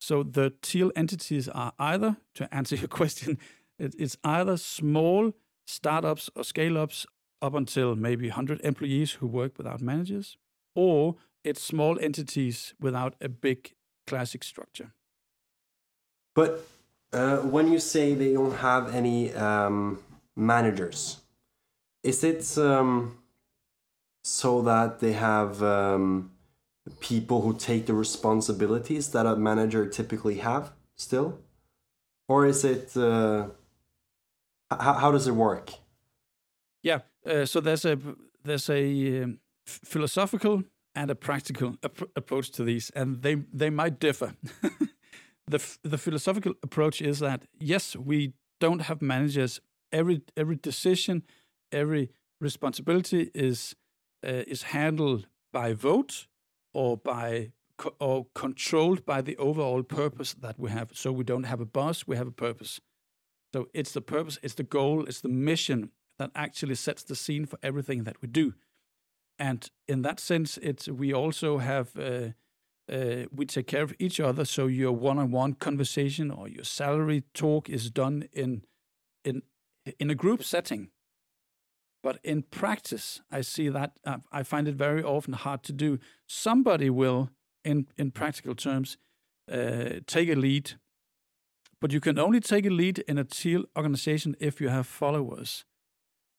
So 0.00 0.22
the 0.22 0.54
teal 0.62 0.90
entities 0.96 1.48
are 1.48 1.72
either, 1.78 2.16
to 2.34 2.52
answer 2.52 2.74
your 2.74 2.88
question, 3.00 3.38
it's 3.78 4.16
either 4.24 4.56
small 4.56 5.32
startups 5.66 6.30
or 6.34 6.42
scale 6.42 6.76
ups 6.78 7.06
up 7.42 7.54
until 7.54 7.94
maybe 7.96 8.28
100 8.28 8.60
employees 8.62 9.12
who 9.12 9.26
work 9.26 9.56
without 9.56 9.80
managers, 9.80 10.36
or 10.74 11.16
it's 11.44 11.62
small 11.62 11.98
entities 12.00 12.74
without 12.80 13.14
a 13.20 13.28
big 13.28 13.74
classic 14.06 14.42
structure. 14.42 14.92
But 16.34 16.66
uh, 17.12 17.38
when 17.38 17.72
you 17.72 17.78
say 17.78 18.14
they 18.14 18.32
don't 18.32 18.56
have 18.56 18.94
any 18.94 19.32
um, 19.34 19.98
managers, 20.36 21.20
is 22.02 22.24
it 22.24 22.58
um, 22.58 23.18
so 24.24 24.62
that 24.62 25.00
they 25.00 25.12
have 25.12 25.62
um, 25.62 26.30
people 27.00 27.42
who 27.42 27.56
take 27.56 27.86
the 27.86 27.94
responsibilities 27.94 29.10
that 29.12 29.26
a 29.26 29.36
manager 29.36 29.86
typically 29.86 30.38
have 30.38 30.72
still, 30.96 31.38
or 32.28 32.46
is 32.46 32.64
it? 32.64 32.96
Uh, 32.96 33.48
how, 34.70 34.94
how 34.94 35.10
does 35.10 35.26
it 35.26 35.32
work? 35.34 35.70
Yeah, 36.82 37.00
uh, 37.26 37.44
so 37.44 37.60
there's 37.60 37.84
a 37.84 37.98
there's 38.44 38.70
a 38.70 39.22
um, 39.22 39.38
philosophical 39.66 40.64
and 40.94 41.10
a 41.10 41.14
practical 41.14 41.76
ap 41.82 42.00
approach 42.16 42.50
to 42.52 42.64
these, 42.64 42.90
and 42.90 43.22
they 43.22 43.36
they 43.52 43.70
might 43.70 44.00
differ. 44.00 44.34
the 45.46 45.60
the 45.82 45.98
philosophical 45.98 46.54
approach 46.62 47.02
is 47.02 47.18
that 47.18 47.42
yes, 47.58 47.96
we 47.96 48.32
don't 48.60 48.82
have 48.82 49.02
managers. 49.02 49.60
Every 49.92 50.22
every 50.36 50.56
decision, 50.56 51.22
every 51.72 52.10
responsibility 52.40 53.30
is 53.34 53.74
uh, 54.26 54.44
is 54.46 54.62
handled 54.62 55.26
by 55.52 55.72
vote 55.72 56.26
or 56.72 56.96
by 56.96 57.52
or 57.98 58.26
controlled 58.34 59.06
by 59.06 59.22
the 59.22 59.36
overall 59.36 59.82
purpose 59.82 60.34
that 60.34 60.58
we 60.58 60.70
have. 60.70 60.90
So 60.94 61.12
we 61.12 61.24
don't 61.24 61.44
have 61.44 61.60
a 61.60 61.66
boss; 61.66 62.06
we 62.06 62.16
have 62.16 62.28
a 62.28 62.32
purpose. 62.32 62.80
So 63.52 63.68
it's 63.74 63.92
the 63.92 64.00
purpose, 64.00 64.38
it's 64.42 64.54
the 64.54 64.62
goal, 64.62 65.06
it's 65.06 65.20
the 65.20 65.28
mission 65.28 65.90
that 66.18 66.30
actually 66.34 66.76
sets 66.76 67.02
the 67.02 67.16
scene 67.16 67.46
for 67.46 67.58
everything 67.62 68.04
that 68.04 68.20
we 68.22 68.28
do. 68.28 68.54
And 69.38 69.68
in 69.88 70.02
that 70.02 70.20
sense, 70.20 70.58
it's 70.58 70.86
we 70.86 71.12
also 71.14 71.58
have 71.58 71.96
uh, 71.98 72.28
uh, 72.92 73.24
we 73.34 73.46
take 73.46 73.66
care 73.66 73.82
of 73.82 73.94
each 73.98 74.20
other. 74.20 74.44
So 74.44 74.66
your 74.66 74.92
one-on-one 74.92 75.54
conversation 75.54 76.30
or 76.30 76.48
your 76.48 76.64
salary 76.64 77.24
talk 77.32 77.68
is 77.68 77.90
done 77.90 78.28
in 78.32 78.62
in 79.24 79.42
in 79.98 80.10
a 80.10 80.14
group 80.14 80.44
setting. 80.44 80.90
But 82.02 82.18
in 82.22 82.42
practice, 82.42 83.20
I 83.30 83.42
see 83.42 83.68
that 83.68 83.92
uh, 84.06 84.18
I 84.32 84.42
find 84.42 84.68
it 84.68 84.74
very 84.74 85.02
often 85.02 85.34
hard 85.34 85.62
to 85.64 85.72
do. 85.72 85.98
Somebody 86.26 86.90
will, 86.90 87.30
in 87.64 87.86
in 87.96 88.10
practical 88.10 88.54
terms, 88.54 88.96
uh, 89.52 90.00
take 90.06 90.30
a 90.30 90.34
lead, 90.34 90.78
but 91.80 91.92
you 91.92 92.00
can 92.00 92.18
only 92.18 92.40
take 92.40 92.66
a 92.66 92.70
lead 92.70 92.98
in 93.06 93.18
a 93.18 93.24
teal 93.24 93.64
organization 93.76 94.36
if 94.40 94.60
you 94.60 94.70
have 94.70 94.86
followers. 94.86 95.64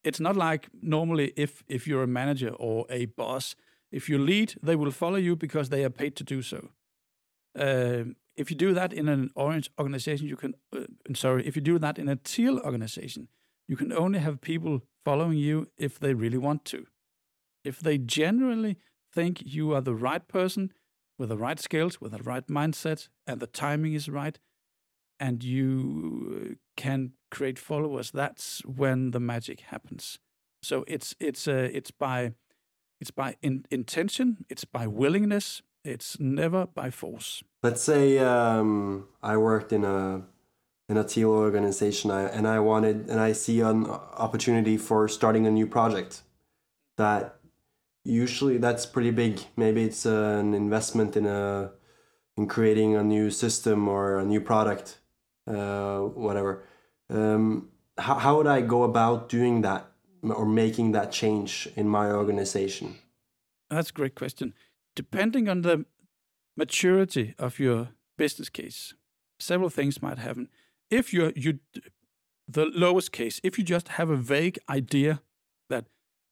It's 0.03 0.19
not 0.19 0.35
like 0.35 0.69
normally 0.81 1.33
if 1.35 1.63
if 1.67 1.87
you're 1.87 2.03
a 2.03 2.07
manager 2.07 2.53
or 2.57 2.85
a 2.89 3.05
boss, 3.05 3.55
if 3.91 4.09
you 4.09 4.17
lead, 4.17 4.55
they 4.63 4.75
will 4.75 4.91
follow 4.91 5.17
you 5.17 5.35
because 5.35 5.69
they 5.69 5.83
are 5.83 5.91
paid 5.91 6.15
to 6.15 6.23
do 6.23 6.41
so. 6.41 6.69
Uh, 7.59 8.13
if 8.35 8.49
you 8.49 8.57
do 8.57 8.73
that 8.73 8.93
in 8.93 9.09
an 9.09 9.29
orange 9.35 9.69
organization, 9.77 10.27
you 10.27 10.37
can. 10.37 10.55
Uh, 10.73 10.85
sorry, 11.13 11.45
if 11.45 11.55
you 11.55 11.61
do 11.61 11.79
that 11.79 11.99
in 11.99 12.09
a 12.09 12.15
teal 12.15 12.59
organization, 12.59 13.27
you 13.67 13.77
can 13.77 13.91
only 13.91 14.19
have 14.19 14.41
people 14.41 14.81
following 15.03 15.37
you 15.37 15.67
if 15.77 15.99
they 15.99 16.13
really 16.13 16.37
want 16.37 16.65
to. 16.65 16.85
If 17.63 17.79
they 17.79 17.97
generally 17.97 18.77
think 19.13 19.41
you 19.43 19.73
are 19.73 19.81
the 19.81 19.95
right 19.95 20.27
person 20.27 20.71
with 21.17 21.29
the 21.29 21.37
right 21.37 21.59
skills, 21.59 22.01
with 22.01 22.11
the 22.13 22.23
right 22.23 22.47
mindset, 22.47 23.09
and 23.27 23.39
the 23.39 23.47
timing 23.47 23.93
is 23.93 24.09
right, 24.09 24.39
and 25.19 25.43
you 25.43 26.57
can 26.75 27.11
create 27.29 27.59
followers, 27.59 28.11
that's 28.11 28.61
when 28.65 29.11
the 29.11 29.19
magic 29.19 29.61
happens. 29.61 30.17
So 30.63 30.83
it's 30.87 31.15
it's 31.19 31.47
uh, 31.47 31.69
it's 31.71 31.91
by 31.91 32.33
it's 32.99 33.11
by 33.11 33.35
in, 33.41 33.65
intention, 33.69 34.45
it's 34.49 34.65
by 34.65 34.87
willingness, 34.87 35.61
it's 35.83 36.19
never 36.19 36.67
by 36.67 36.89
force. 36.89 37.43
Let's 37.63 37.81
say 37.81 38.17
um, 38.19 39.07
I 39.21 39.37
worked 39.37 39.71
in 39.71 39.83
a 39.83 40.23
in 40.91 40.97
a 40.97 41.05
teal 41.05 41.29
organization 41.29 42.11
I, 42.11 42.23
and 42.23 42.45
I 42.45 42.59
wanted 42.59 43.09
and 43.09 43.19
I 43.19 43.31
see 43.31 43.61
an 43.61 43.85
opportunity 44.25 44.75
for 44.77 45.07
starting 45.07 45.47
a 45.47 45.51
new 45.51 45.65
project 45.65 46.21
that 46.97 47.35
usually 48.03 48.57
that's 48.57 48.85
pretty 48.85 49.11
big. 49.11 49.39
Maybe 49.55 49.83
it's 49.83 50.05
an 50.05 50.53
investment 50.53 51.15
in 51.15 51.25
a 51.25 51.71
in 52.35 52.47
creating 52.47 52.95
a 52.95 53.03
new 53.03 53.29
system 53.29 53.87
or 53.87 54.19
a 54.19 54.25
new 54.25 54.41
product, 54.41 54.99
uh, 55.47 55.99
whatever. 55.99 56.63
Um, 57.09 57.69
how, 57.97 58.15
how 58.15 58.37
would 58.37 58.47
I 58.47 58.59
go 58.61 58.83
about 58.83 59.29
doing 59.29 59.61
that 59.61 59.85
or 60.23 60.45
making 60.45 60.91
that 60.91 61.11
change 61.11 61.69
in 61.75 61.87
my 61.87 62.11
organization? 62.11 62.95
That's 63.69 63.91
a 63.91 63.93
great 63.93 64.15
question. 64.15 64.53
Depending 64.95 65.47
on 65.47 65.61
the 65.61 65.85
maturity 66.57 67.33
of 67.37 67.59
your 67.59 67.89
business 68.17 68.49
case, 68.49 68.93
several 69.39 69.69
things 69.69 70.01
might 70.01 70.17
happen. 70.17 70.49
If 70.91 71.13
you're 71.13 71.31
you 71.35 71.59
the 72.47 72.65
lowest 72.65 73.11
case, 73.11 73.39
if 73.43 73.57
you 73.57 73.63
just 73.63 73.87
have 73.89 74.09
a 74.09 74.17
vague 74.17 74.59
idea 74.69 75.21
that 75.69 75.85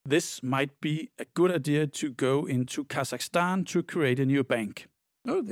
this 0.06 0.44
might 0.44 0.80
be 0.82 1.10
a 1.18 1.25
good 1.34 1.51
idea 1.51 1.88
to 1.88 2.10
go 2.10 2.46
into 2.46 2.84
Kazakhstan 2.84 3.66
to 3.68 3.82
create 3.82 4.20
a 4.20 4.25
new 4.25 4.44
bank. 4.44 4.88
Oh, 5.28 5.48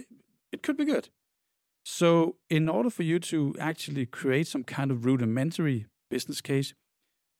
it 0.51 0.61
could 0.61 0.77
be 0.77 0.85
good. 0.85 1.09
So, 1.85 2.35
in 2.49 2.67
order 2.67 2.89
for 2.89 3.03
you 3.03 3.17
to 3.19 3.55
actually 3.59 4.05
create 4.05 4.47
some 4.47 4.65
kind 4.65 4.91
of 4.91 5.05
rudimentary 5.05 5.85
business 6.09 6.41
case, 6.41 6.73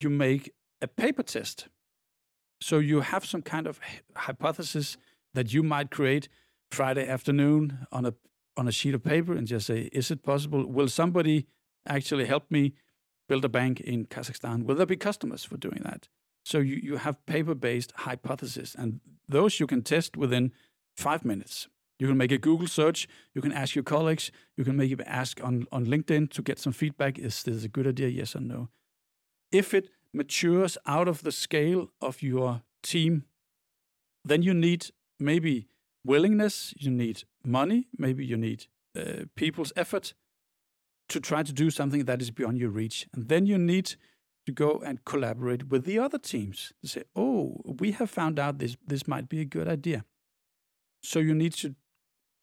you 0.02 0.10
make 0.10 0.54
a 0.82 0.88
paper 0.88 1.24
test. 1.24 1.68
So 2.62 2.80
you 2.80 3.02
have 3.02 3.26
some 3.26 3.42
kind 3.42 3.68
of 3.68 3.80
hypothesis 4.16 4.98
that 5.34 5.54
you 5.54 5.64
might 5.64 5.92
create 5.92 6.28
Friday 6.72 7.08
afternoon 7.08 7.88
on 7.92 8.06
a 8.06 8.14
on 8.56 8.68
a 8.68 8.72
sheet 8.72 8.96
of 8.96 9.04
paper 9.04 9.34
and 9.34 9.46
just 9.46 9.68
say, 9.68 9.82
is 9.92 10.10
it 10.10 10.24
possible? 10.24 10.66
Will 10.66 10.88
somebody 10.88 11.46
actually 11.88 12.26
help 12.26 12.50
me 12.52 12.74
build 13.28 13.46
a 13.46 13.50
bank 13.50 13.80
in 13.80 14.06
Kazakhstan? 14.06 14.64
Will 14.64 14.76
there 14.76 14.86
be 14.86 14.96
customers 14.98 15.44
for 15.44 15.58
doing 15.58 15.82
that? 15.84 16.08
So 16.44 16.60
you, 16.60 16.80
you 16.82 16.98
have 16.98 17.26
paper-based 17.26 17.94
hypotheses, 17.98 18.76
and 18.78 19.02
those 19.28 19.60
you 19.60 19.68
can 19.68 19.82
test 19.82 20.16
within 20.16 20.54
five 20.96 21.26
minutes. 21.26 21.68
You 22.00 22.08
can 22.08 22.18
make 22.18 22.32
a 22.32 22.38
Google 22.38 22.68
search. 22.68 23.08
You 23.34 23.42
can 23.42 23.52
ask 23.52 23.76
your 23.76 23.84
colleagues. 23.84 24.32
You 24.56 24.64
can 24.64 24.78
maybe 24.78 25.04
ask 25.06 25.44
on, 25.44 25.66
on 25.72 25.86
LinkedIn 25.86 26.32
to 26.32 26.42
get 26.42 26.60
some 26.60 26.74
feedback. 26.74 27.18
Is 27.18 27.44
this 27.44 27.64
a 27.64 27.68
good 27.68 27.88
idea? 27.88 28.08
Yes 28.08 28.36
or 28.36 28.42
no? 28.42 28.70
If 29.52 29.74
it 29.74 29.90
matures 30.14 30.78
out 30.86 31.08
of 31.08 31.24
the 31.24 31.32
scale 31.32 31.90
of 32.02 32.22
your 32.22 32.62
team, 32.84 33.26
then 34.24 34.42
you 34.42 34.54
need 34.54 34.92
maybe 35.20 35.68
willingness, 36.06 36.74
you 36.78 36.92
need 36.92 37.24
money, 37.44 37.88
maybe 37.98 38.26
you 38.26 38.38
need 38.38 38.68
uh, 38.98 39.26
people's 39.36 39.74
effort 39.76 40.14
to 41.10 41.20
try 41.20 41.44
to 41.44 41.54
do 41.54 41.70
something 41.70 42.06
that 42.06 42.22
is 42.22 42.32
beyond 42.32 42.58
your 42.58 42.70
reach. 42.70 43.08
And 43.14 43.30
then 43.30 43.46
you 43.46 43.58
need 43.58 43.96
to 44.46 44.52
go 44.52 44.82
and 44.86 45.04
collaborate 45.06 45.70
with 45.70 45.86
the 45.86 46.00
other 46.00 46.18
teams 46.18 46.72
to 46.82 46.88
say, 46.88 47.04
oh, 47.16 47.62
we 47.80 47.92
have 47.92 48.10
found 48.10 48.40
out 48.40 48.60
this, 48.60 48.78
this 48.86 49.08
might 49.08 49.30
be 49.30 49.42
a 49.42 49.46
good 49.46 49.68
idea. 49.68 50.06
So 51.02 51.20
you 51.20 51.34
need 51.34 51.54
to, 51.54 51.76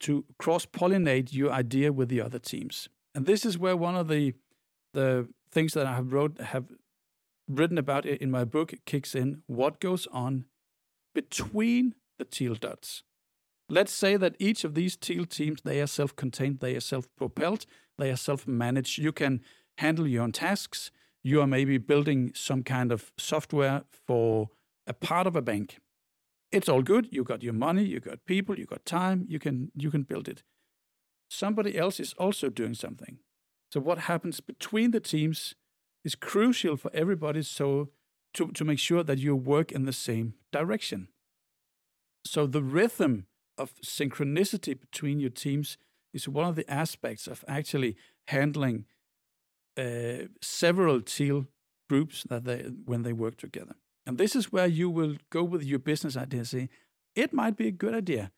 to 0.01 0.25
cross 0.37 0.65
pollinate 0.65 1.33
your 1.33 1.51
idea 1.51 1.91
with 1.91 2.09
the 2.09 2.21
other 2.21 2.39
teams. 2.39 2.89
And 3.13 3.25
this 3.25 3.45
is 3.45 3.57
where 3.57 3.77
one 3.77 3.95
of 3.95 4.07
the, 4.07 4.33
the 4.93 5.27
things 5.51 5.73
that 5.73 5.85
I 5.85 5.95
have 5.95 6.13
wrote 6.13 6.39
have 6.39 6.65
written 7.47 7.77
about 7.77 8.05
in 8.05 8.31
my 8.31 8.43
book 8.43 8.73
kicks 8.85 9.15
in 9.15 9.41
what 9.47 9.79
goes 9.79 10.07
on 10.11 10.45
between 11.13 11.95
the 12.17 12.25
teal 12.25 12.55
dots. 12.55 13.03
Let's 13.69 13.91
say 13.91 14.15
that 14.17 14.35
each 14.37 14.63
of 14.63 14.75
these 14.75 14.95
teal 14.95 15.25
teams 15.25 15.61
they 15.63 15.81
are 15.81 15.87
self-contained, 15.87 16.59
they 16.59 16.75
are 16.75 16.81
self-propelled, 16.81 17.65
they 17.97 18.11
are 18.11 18.17
self-managed. 18.17 18.97
You 18.97 19.11
can 19.11 19.41
handle 19.77 20.07
your 20.07 20.23
own 20.23 20.31
tasks. 20.31 20.91
You 21.23 21.41
are 21.41 21.47
maybe 21.47 21.77
building 21.77 22.31
some 22.35 22.63
kind 22.63 22.91
of 22.91 23.11
software 23.17 23.83
for 24.05 24.49
a 24.87 24.93
part 24.93 25.27
of 25.27 25.35
a 25.35 25.41
bank. 25.41 25.79
It's 26.51 26.69
all 26.69 26.81
good. 26.81 27.09
You 27.11 27.23
got 27.23 27.43
your 27.43 27.53
money, 27.53 27.83
you 27.83 27.99
got 27.99 28.25
people, 28.25 28.57
you 28.57 28.65
got 28.65 28.85
time. 28.85 29.25
You 29.27 29.39
can 29.39 29.71
you 29.75 29.91
can 29.91 30.03
build 30.03 30.27
it. 30.27 30.43
Somebody 31.29 31.77
else 31.77 31.99
is 31.99 32.13
also 32.13 32.49
doing 32.49 32.75
something. 32.75 33.17
So 33.71 33.79
what 33.79 33.97
happens 33.97 34.39
between 34.39 34.91
the 34.91 34.99
teams 34.99 35.55
is 36.03 36.15
crucial 36.15 36.77
for 36.77 36.91
everybody 36.93 37.41
so 37.41 37.89
to, 38.35 38.51
to 38.51 38.63
make 38.63 38.79
sure 38.79 39.03
that 39.03 39.17
you 39.17 39.35
work 39.35 39.71
in 39.71 39.85
the 39.85 39.93
same 39.93 40.35
direction. 40.51 41.07
So 42.25 42.45
the 42.45 42.61
rhythm 42.61 43.25
of 43.57 43.73
synchronicity 43.83 44.79
between 44.79 45.19
your 45.19 45.29
teams 45.29 45.77
is 46.15 46.27
one 46.27 46.47
of 46.47 46.55
the 46.55 46.69
aspects 46.71 47.27
of 47.27 47.43
actually 47.47 47.95
handling 48.27 48.85
uh, 49.77 50.27
several 50.41 51.01
teal 51.01 51.45
groups 51.89 52.23
that 52.29 52.45
they 52.45 52.59
when 52.85 53.03
they 53.03 53.13
work 53.13 53.37
together. 53.37 53.75
And 54.07 54.17
this 54.17 54.35
is 54.35 54.51
where 54.51 54.67
you 54.67 54.89
will 54.89 55.15
go 55.29 55.43
with 55.43 55.63
your 55.63 55.79
business 55.79 56.15
idea. 56.17 56.45
Say, 56.45 56.69
it 57.15 57.33
might 57.33 57.55
be 57.57 57.67
a 57.67 57.71
good 57.71 57.93
idea 57.93 58.31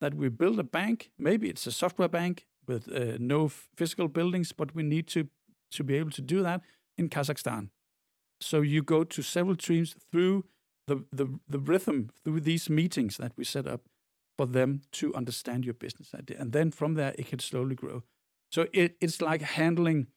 that 0.00 0.14
we 0.14 0.28
build 0.28 0.58
a 0.58 0.64
bank. 0.64 1.10
Maybe 1.18 1.48
it's 1.48 1.66
a 1.66 1.72
software 1.72 2.08
bank 2.08 2.46
with 2.66 2.88
uh, 2.88 3.16
no 3.18 3.48
physical 3.76 4.08
buildings, 4.08 4.52
but 4.52 4.74
we 4.74 4.82
need 4.82 5.06
to 5.08 5.28
to 5.76 5.84
be 5.84 5.94
able 5.96 6.10
to 6.10 6.22
do 6.22 6.42
that 6.42 6.60
in 6.98 7.08
Kazakhstan. 7.08 7.70
So 8.40 8.60
you 8.60 8.82
go 8.82 9.04
to 9.04 9.22
several 9.22 9.54
streams 9.54 9.94
through 10.10 10.44
the, 10.88 11.04
the, 11.12 11.26
the 11.48 11.58
rhythm, 11.58 12.10
through 12.24 12.40
these 12.40 12.68
meetings 12.68 13.16
that 13.16 13.32
we 13.36 13.44
set 13.44 13.66
up 13.66 13.82
for 14.36 14.46
them 14.46 14.82
to 14.92 15.14
understand 15.14 15.64
your 15.64 15.74
business 15.74 16.14
idea. 16.14 16.36
And 16.40 16.52
then 16.52 16.70
from 16.70 16.94
there, 16.94 17.14
it 17.18 17.26
can 17.26 17.38
slowly 17.38 17.74
grow. 17.74 18.02
So 18.50 18.66
it, 18.72 18.96
it's 19.00 19.20
like 19.20 19.42
handling 19.42 20.08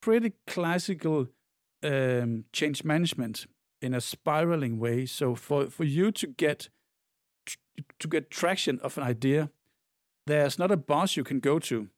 pretty 0.00 0.32
classical 0.46 1.28
um, 1.82 2.44
change 2.52 2.84
management 2.84 3.46
in 3.80 3.94
a 3.94 4.00
spiraling 4.00 4.78
way. 4.78 5.06
So 5.06 5.34
for, 5.34 5.66
for 5.66 5.84
you 5.84 6.10
to 6.12 6.26
get 6.26 6.68
to 7.98 8.06
get 8.06 8.30
traction 8.30 8.78
of 8.80 8.96
an 8.96 9.02
idea, 9.02 9.50
there's 10.26 10.58
not 10.58 10.70
a 10.70 10.76
boss 10.76 11.16
you 11.16 11.24
can 11.24 11.40
go 11.40 11.58
to 11.58 11.88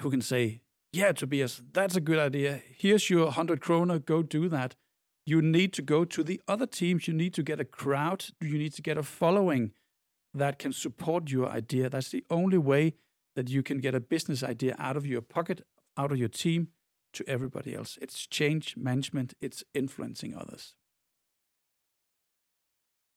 who 0.00 0.10
can 0.10 0.20
say, 0.20 0.62
"Yeah, 0.92 1.12
Tobias, 1.12 1.62
that's 1.72 1.96
a 1.96 2.00
good 2.00 2.18
idea. 2.18 2.60
Here's 2.76 3.08
your 3.08 3.30
hundred 3.30 3.60
kroner. 3.60 3.98
Go 3.98 4.22
do 4.22 4.48
that." 4.48 4.74
You 5.28 5.42
need 5.42 5.72
to 5.72 5.82
go 5.82 6.04
to 6.04 6.22
the 6.22 6.40
other 6.46 6.66
teams. 6.66 7.08
You 7.08 7.14
need 7.14 7.34
to 7.34 7.42
get 7.42 7.60
a 7.60 7.64
crowd. 7.64 8.26
You 8.40 8.58
need 8.58 8.74
to 8.74 8.82
get 8.82 8.96
a 8.96 9.02
following 9.02 9.72
that 10.38 10.58
can 10.58 10.72
support 10.72 11.30
your 11.30 11.48
idea. 11.48 11.88
That's 11.88 12.10
the 12.10 12.24
only 12.30 12.58
way 12.58 12.94
that 13.34 13.48
you 13.48 13.62
can 13.62 13.78
get 13.78 13.94
a 13.94 14.00
business 14.00 14.42
idea 14.42 14.74
out 14.78 14.96
of 14.96 15.06
your 15.06 15.20
pocket, 15.20 15.62
out 15.96 16.12
of 16.12 16.18
your 16.18 16.28
team, 16.28 16.68
to 17.12 17.28
everybody 17.28 17.74
else. 17.74 17.98
It's 18.00 18.26
change 18.26 18.76
management. 18.76 19.34
It's 19.40 19.64
influencing 19.74 20.36
others. 20.36 20.74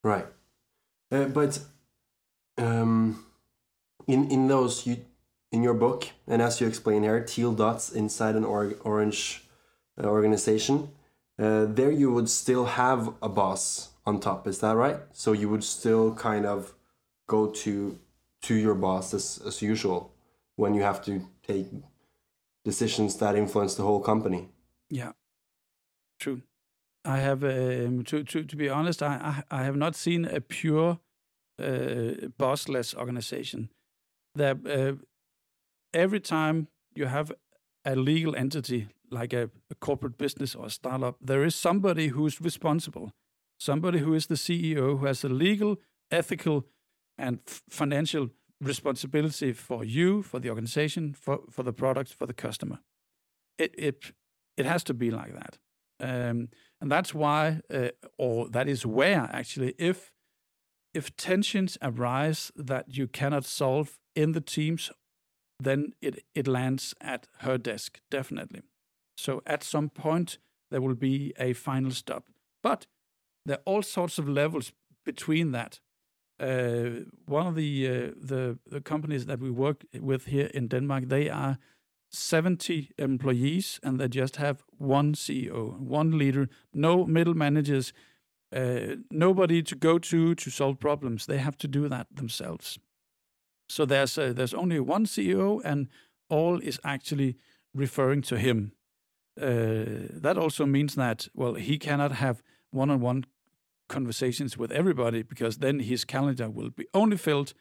Right, 0.04 0.28
uh, 1.12 1.26
but 1.26 1.60
um, 2.58 3.26
in 4.08 4.32
in 4.32 4.48
those 4.48 4.88
you 4.88 4.98
in 5.52 5.64
your 5.64 5.74
book, 5.74 6.08
and 6.28 6.42
as 6.42 6.62
you 6.62 6.68
explain 6.68 7.04
here, 7.04 7.22
teal 7.22 7.52
dots 7.54 7.92
inside 7.92 8.36
an 8.36 8.46
or 8.46 8.74
orange 8.84 9.44
uh, 10.02 10.08
organization. 10.08 10.90
Uh, 11.38 11.66
there 11.66 11.92
you 11.92 12.12
would 12.12 12.30
still 12.30 12.66
have 12.66 13.14
a 13.22 13.30
boss 13.30 13.92
on 14.06 14.20
top. 14.20 14.46
Is 14.46 14.60
that 14.60 14.76
right? 14.76 14.98
So 15.14 15.32
you 15.32 15.48
would 15.48 15.64
still 15.64 16.14
kind 16.14 16.46
of 16.46 16.74
go 17.30 17.48
to 17.64 17.98
to 18.42 18.54
your 18.54 18.76
boss 18.76 19.14
as, 19.14 19.40
as 19.46 19.62
usual 19.62 20.12
when 20.56 20.74
you 20.74 20.84
have 20.84 21.02
to 21.02 21.22
take 21.48 21.68
decisions 22.66 23.18
that 23.18 23.36
influence 23.36 23.76
the 23.76 23.84
whole 23.84 24.02
company. 24.02 24.50
Yeah, 24.90 25.12
true. 26.20 26.42
I 27.06 27.18
have 27.20 27.44
um, 27.44 28.04
to 28.04 28.24
to 28.24 28.44
to 28.44 28.56
be 28.56 28.70
honest, 28.70 29.02
I 29.02 29.44
I, 29.50 29.62
I 29.62 29.64
have 29.64 29.78
not 29.78 29.96
seen 29.96 30.26
a 30.26 30.42
pure 30.42 31.00
uh, 31.60 32.30
bossless 32.38 32.96
organization. 32.96 33.70
That 34.36 34.58
uh, 34.66 34.94
every 35.94 36.20
time 36.20 36.68
you 36.96 37.08
have 37.08 37.32
a 37.86 37.96
legal 37.96 38.36
entity 38.36 38.88
like 39.12 39.34
a, 39.34 39.50
a, 39.72 39.76
corporate 39.76 40.18
business 40.18 40.56
or 40.56 40.66
a 40.66 40.70
startup, 40.70 41.16
there 41.20 41.44
is 41.46 41.56
somebody 41.56 42.10
who's 42.10 42.40
responsible, 42.42 43.12
somebody 43.58 44.00
who 44.00 44.14
is 44.14 44.28
the 44.28 44.36
CEO 44.36 45.00
who 45.00 45.06
has 45.06 45.24
a 45.24 45.30
legal, 45.30 45.78
ethical, 46.12 46.66
and 47.20 47.40
financial 47.70 48.30
responsibility 48.62 49.54
for 49.54 49.84
you, 49.84 50.24
for 50.24 50.40
the 50.40 50.50
organization, 50.50 51.14
for, 51.14 51.40
for 51.50 51.64
the 51.64 51.74
product, 51.74 52.14
for 52.14 52.26
the 52.26 52.34
customer. 52.34 52.80
It 53.58 53.76
it 53.78 54.14
it 54.58 54.66
has 54.66 54.84
to 54.86 54.94
be 54.94 55.12
like 55.12 55.34
that, 55.34 55.58
um, 56.00 56.50
and 56.82 56.92
that's 56.92 57.14
why, 57.14 57.62
uh, 57.74 57.90
or 58.18 58.50
that 58.50 58.68
is 58.68 58.86
where 58.86 59.30
actually, 59.34 59.76
if 59.78 60.12
if 60.94 61.16
tensions 61.16 61.78
arise 61.82 62.52
that 62.56 62.98
you 62.98 63.08
cannot 63.08 63.46
solve 63.46 64.00
in 64.16 64.32
the 64.32 64.42
teams, 64.42 64.92
then 65.60 65.94
it 66.02 66.24
it 66.34 66.48
lands 66.48 66.94
at 67.02 67.28
her 67.40 67.58
desk 67.58 68.00
definitely. 68.10 68.62
So 69.18 69.42
at 69.46 69.64
some 69.64 69.90
point 69.90 70.40
there 70.72 70.82
will 70.82 70.96
be 70.96 71.34
a 71.38 71.54
final 71.54 71.92
stop, 71.92 72.24
but 72.64 72.88
there 73.46 73.58
are 73.58 73.64
all 73.66 73.82
sorts 73.82 74.18
of 74.20 74.30
levels 74.30 74.72
between 75.06 75.52
that 75.52 75.82
uh, 76.40 77.06
one 77.26 77.48
of 77.48 77.56
the, 77.56 77.88
uh, 77.88 77.92
the 78.22 78.58
the 78.66 78.82
companies 78.82 79.26
that 79.26 79.40
we 79.40 79.52
work 79.52 79.86
with 80.00 80.26
here 80.26 80.50
in 80.54 80.68
Denmark, 80.68 81.10
they 81.10 81.30
are 81.30 81.58
70 82.12 82.92
employees 82.98 83.80
and 83.84 84.00
they 84.00 84.08
just 84.08 84.38
have 84.38 84.64
one 84.78 85.14
CEO, 85.14 85.80
one 85.80 86.18
leader, 86.18 86.48
no 86.74 87.06
middle 87.06 87.36
managers, 87.36 87.94
uh, 88.56 88.96
nobody 89.12 89.62
to 89.62 89.76
go 89.76 90.00
to 90.00 90.34
to 90.36 90.50
solve 90.50 90.80
problems. 90.80 91.26
They 91.26 91.38
have 91.38 91.58
to 91.58 91.68
do 91.68 91.88
that 91.90 92.08
themselves. 92.16 92.80
So 93.70 93.86
there's 93.86 94.18
uh, 94.18 94.34
there's 94.34 94.54
only 94.54 94.80
one 94.80 95.06
CEO, 95.06 95.62
and 95.64 95.88
all 96.30 96.60
is 96.60 96.80
actually 96.84 97.38
referring 97.74 98.24
to 98.24 98.38
him. 98.38 98.72
Uh, 99.40 100.10
that 100.22 100.38
also 100.38 100.66
means 100.66 100.96
that 100.96 101.28
well, 101.36 101.54
he 101.54 101.78
cannot 101.78 102.12
have 102.14 102.42
one-on-one 102.72 103.26
conversations 103.90 104.58
with 104.58 104.72
everybody 104.72 105.22
because 105.24 105.58
then 105.58 105.80
his 105.80 106.06
calendar 106.06 106.50
will 106.50 106.70
be 106.70 106.88
only 106.94 107.18
filled 107.18 107.54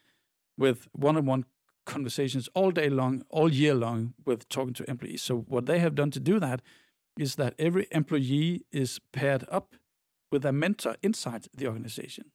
with 0.56 0.86
one-on-one 0.92 1.44
conversations 1.84 2.48
all 2.54 2.70
day 2.70 2.88
long, 2.88 3.24
all 3.30 3.52
year 3.52 3.74
long 3.74 4.14
with 4.24 4.48
talking 4.48 4.74
to 4.74 4.88
employees. 4.88 5.22
So 5.22 5.38
what 5.48 5.66
they 5.66 5.80
have 5.80 5.94
done 5.94 6.10
to 6.12 6.20
do 6.20 6.38
that 6.38 6.62
is 7.18 7.34
that 7.34 7.54
every 7.58 7.88
employee 7.90 8.64
is 8.70 9.00
paired 9.12 9.44
up 9.50 9.74
with 10.30 10.44
a 10.44 10.52
mentor 10.52 10.96
inside 11.02 11.48
the 11.56 11.66
organization. 11.66 12.26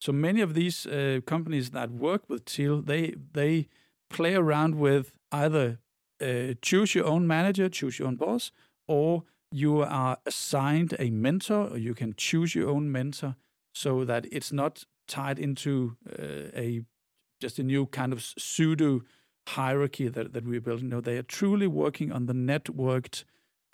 So 0.00 0.12
many 0.12 0.40
of 0.40 0.54
these 0.54 0.86
uh, 0.86 1.20
companies 1.26 1.70
that 1.70 1.90
work 1.90 2.22
with 2.28 2.46
Teal, 2.46 2.80
they 2.80 3.14
they 3.32 3.68
play 4.08 4.34
around 4.34 4.76
with 4.76 5.12
either 5.30 5.78
uh, 6.22 6.54
choose 6.62 6.94
your 6.94 7.06
own 7.06 7.26
manager, 7.26 7.68
choose 7.68 7.98
your 7.98 8.08
own 8.08 8.16
boss, 8.16 8.50
or 8.88 9.24
you 9.50 9.82
are 9.82 10.18
assigned 10.26 10.94
a 10.98 11.10
mentor, 11.10 11.68
or 11.68 11.78
you 11.78 11.94
can 11.94 12.14
choose 12.16 12.54
your 12.54 12.68
own 12.68 12.90
mentor, 12.90 13.36
so 13.74 14.04
that 14.04 14.26
it's 14.30 14.52
not 14.52 14.84
tied 15.06 15.38
into 15.38 15.96
uh, 16.08 16.56
a 16.56 16.82
just 17.40 17.58
a 17.58 17.62
new 17.62 17.86
kind 17.86 18.12
of 18.12 18.22
pseudo 18.22 19.00
hierarchy 19.48 20.08
that, 20.08 20.32
that 20.32 20.44
we're 20.44 20.60
building. 20.60 20.88
No, 20.88 21.00
they 21.00 21.16
are 21.16 21.22
truly 21.22 21.66
working 21.66 22.12
on 22.12 22.26
the 22.26 22.34
networked 22.34 23.24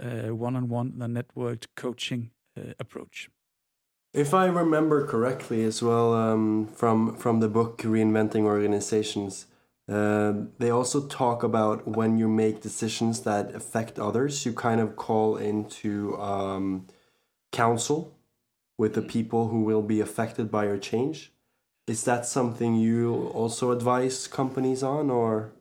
uh, 0.00 0.34
one-on-one, 0.34 0.98
the 0.98 1.06
networked 1.06 1.66
coaching 1.76 2.30
uh, 2.56 2.72
approach. 2.78 3.28
If 4.12 4.32
I 4.32 4.46
remember 4.46 5.06
correctly, 5.06 5.64
as 5.64 5.82
well 5.82 6.14
um, 6.14 6.68
from 6.68 7.16
from 7.16 7.40
the 7.40 7.48
book 7.48 7.78
Reinventing 7.78 8.44
Organizations, 8.44 9.46
uh, 9.88 10.32
they 10.58 10.70
also 10.70 11.06
talk 11.06 11.44
about 11.44 11.86
when 11.86 12.18
you 12.18 12.28
make 12.28 12.60
decisions 12.60 13.20
that 13.22 13.54
affect 13.54 13.98
others, 13.98 14.44
you 14.44 14.52
kind 14.52 14.80
of 14.80 14.96
call 14.96 15.36
into 15.36 16.18
um, 16.20 16.86
counsel 17.52 18.12
with 18.78 18.94
the 18.94 19.02
people 19.02 19.48
who 19.48 19.62
will 19.62 19.82
be 19.82 20.00
affected 20.00 20.50
by 20.50 20.64
your 20.64 20.78
change. 20.78 21.32
Is 21.86 22.02
that 22.04 22.26
something 22.26 22.74
you 22.74 23.28
also 23.32 23.70
advise 23.70 24.26
companies 24.26 24.82
on, 24.82 25.08
or? 25.08 25.52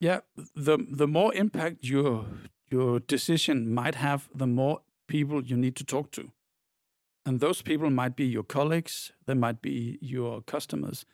Yeah, 0.00 0.20
the 0.56 0.78
the 0.90 1.06
more 1.06 1.32
impact 1.34 1.84
your 1.84 2.24
your 2.70 2.98
decision 2.98 3.72
might 3.72 3.94
have, 3.94 4.28
the 4.34 4.48
more 4.48 4.80
people 5.06 5.44
you 5.44 5.56
need 5.56 5.76
to 5.76 5.84
talk 5.84 6.10
to, 6.12 6.32
and 7.24 7.38
those 7.38 7.62
people 7.62 7.90
might 7.90 8.16
be 8.16 8.24
your 8.24 8.42
colleagues, 8.42 9.12
they 9.26 9.34
might 9.34 9.62
be 9.62 9.98
your 10.00 10.42
customers, 10.42 11.04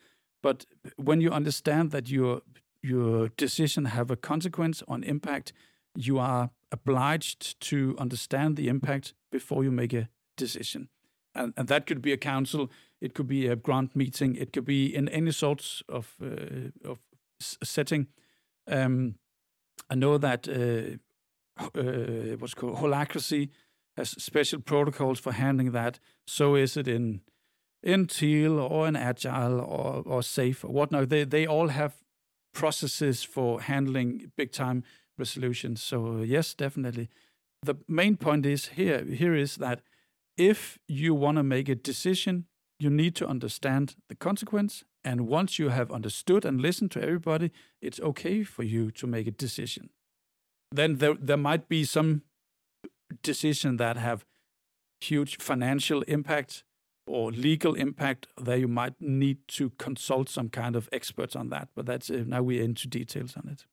but 0.41 0.65
when 0.95 1.21
you 1.21 1.31
understand 1.31 1.91
that 1.91 2.09
your 2.09 2.41
your 2.81 3.29
decision 3.37 3.85
have 3.85 4.11
a 4.11 4.15
consequence 4.15 4.83
on 4.87 5.03
impact, 5.03 5.51
you 5.95 6.19
are 6.19 6.51
obliged 6.71 7.59
to 7.59 7.95
understand 7.97 8.55
the 8.55 8.67
impact 8.67 9.13
before 9.31 9.63
you 9.63 9.71
make 9.71 9.93
a 9.93 10.09
decision. 10.37 10.89
And, 11.33 11.53
and 11.57 11.67
that 11.67 11.85
could 11.85 12.01
be 12.01 12.13
a 12.13 12.17
council, 12.17 12.69
it 13.01 13.13
could 13.13 13.27
be 13.27 13.47
a 13.47 13.55
grant 13.55 13.95
meeting, 13.95 14.35
it 14.35 14.53
could 14.53 14.65
be 14.65 14.95
in 14.95 15.09
any 15.09 15.31
sorts 15.31 15.83
of 15.89 16.15
uh, 16.21 16.89
of 16.89 16.99
setting. 17.39 18.07
Um, 18.67 19.15
I 19.89 19.95
know 19.95 20.17
that 20.17 20.47
uh, 20.47 20.97
uh, 21.59 22.37
what's 22.39 22.53
called 22.53 22.77
holacracy 22.77 23.49
has 23.95 24.09
special 24.09 24.61
protocols 24.61 25.19
for 25.19 25.31
handling 25.31 25.71
that. 25.71 25.99
So 26.25 26.55
is 26.55 26.77
it 26.77 26.87
in 26.87 27.21
in 27.87 28.05
Teal 28.05 28.59
or 28.59 28.85
in 28.87 28.97
Agile 28.97 29.61
or, 29.61 30.03
or 30.05 30.21
Safe 30.21 30.63
or 30.63 30.71
whatnot. 30.71 31.09
They 31.09 31.23
they 31.23 31.47
all 31.47 31.69
have 31.69 31.93
processes 32.53 33.23
for 33.23 33.61
handling 33.61 34.31
big 34.35 34.51
time 34.51 34.83
resolutions. 35.17 35.81
So 35.81 36.21
yes, 36.21 36.53
definitely. 36.53 37.09
The 37.63 37.75
main 37.87 38.17
point 38.17 38.45
is 38.45 38.67
here 38.75 39.05
here 39.05 39.33
is 39.33 39.55
that 39.55 39.79
if 40.37 40.77
you 40.87 41.15
want 41.15 41.37
to 41.37 41.43
make 41.43 41.69
a 41.69 41.75
decision, 41.75 42.45
you 42.79 42.89
need 42.89 43.15
to 43.15 43.27
understand 43.27 43.95
the 44.09 44.15
consequence. 44.15 44.83
And 45.03 45.21
once 45.21 45.57
you 45.57 45.69
have 45.69 45.89
understood 45.89 46.45
and 46.45 46.61
listened 46.61 46.91
to 46.91 47.01
everybody, 47.01 47.51
it's 47.81 48.01
okay 48.01 48.43
for 48.43 48.63
you 48.63 48.91
to 48.91 49.07
make 49.07 49.27
a 49.27 49.31
decision. 49.31 49.89
Then 50.75 50.97
there 50.97 51.15
there 51.27 51.37
might 51.37 51.69
be 51.69 51.85
some 51.85 52.21
decision 53.23 53.77
that 53.77 53.95
have 53.97 54.25
huge 54.99 55.37
financial 55.37 56.01
impact 56.01 56.63
or 57.07 57.31
legal 57.31 57.73
impact, 57.75 58.27
there 58.37 58.57
you 58.57 58.67
might 58.67 58.93
need 58.99 59.37
to 59.47 59.69
consult 59.77 60.29
some 60.29 60.49
kind 60.49 60.75
of 60.75 60.89
experts 60.91 61.35
on 61.35 61.49
that. 61.49 61.69
But 61.75 61.85
that's 61.85 62.09
uh, 62.09 62.23
now 62.25 62.43
we're 62.43 62.63
into 62.63 62.87
details 62.87 63.35
on 63.37 63.49
it. 63.49 63.65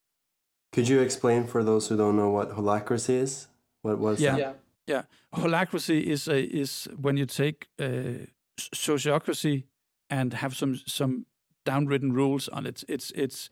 Could 0.72 0.88
you 0.88 1.00
explain 1.00 1.46
for 1.46 1.62
those 1.62 1.88
who 1.88 1.96
don't 1.96 2.16
know 2.16 2.30
what 2.30 2.50
holacracy 2.50 3.20
is? 3.22 3.48
What 3.82 3.98
was 3.98 4.20
yeah. 4.20 4.32
that? 4.32 4.38
Yeah, 4.38 4.52
yeah. 4.86 5.02
Holacracy 5.40 6.02
is 6.02 6.28
a, 6.28 6.42
is 6.42 6.88
when 7.00 7.16
you 7.16 7.26
take 7.26 7.68
uh, 7.78 8.26
sociocracy 8.58 9.64
and 10.10 10.34
have 10.34 10.56
some 10.56 10.80
some 10.86 11.26
downwritten 11.64 12.12
rules 12.12 12.48
on 12.48 12.66
it. 12.66 12.84
It's 12.88 13.10
it's 13.14 13.50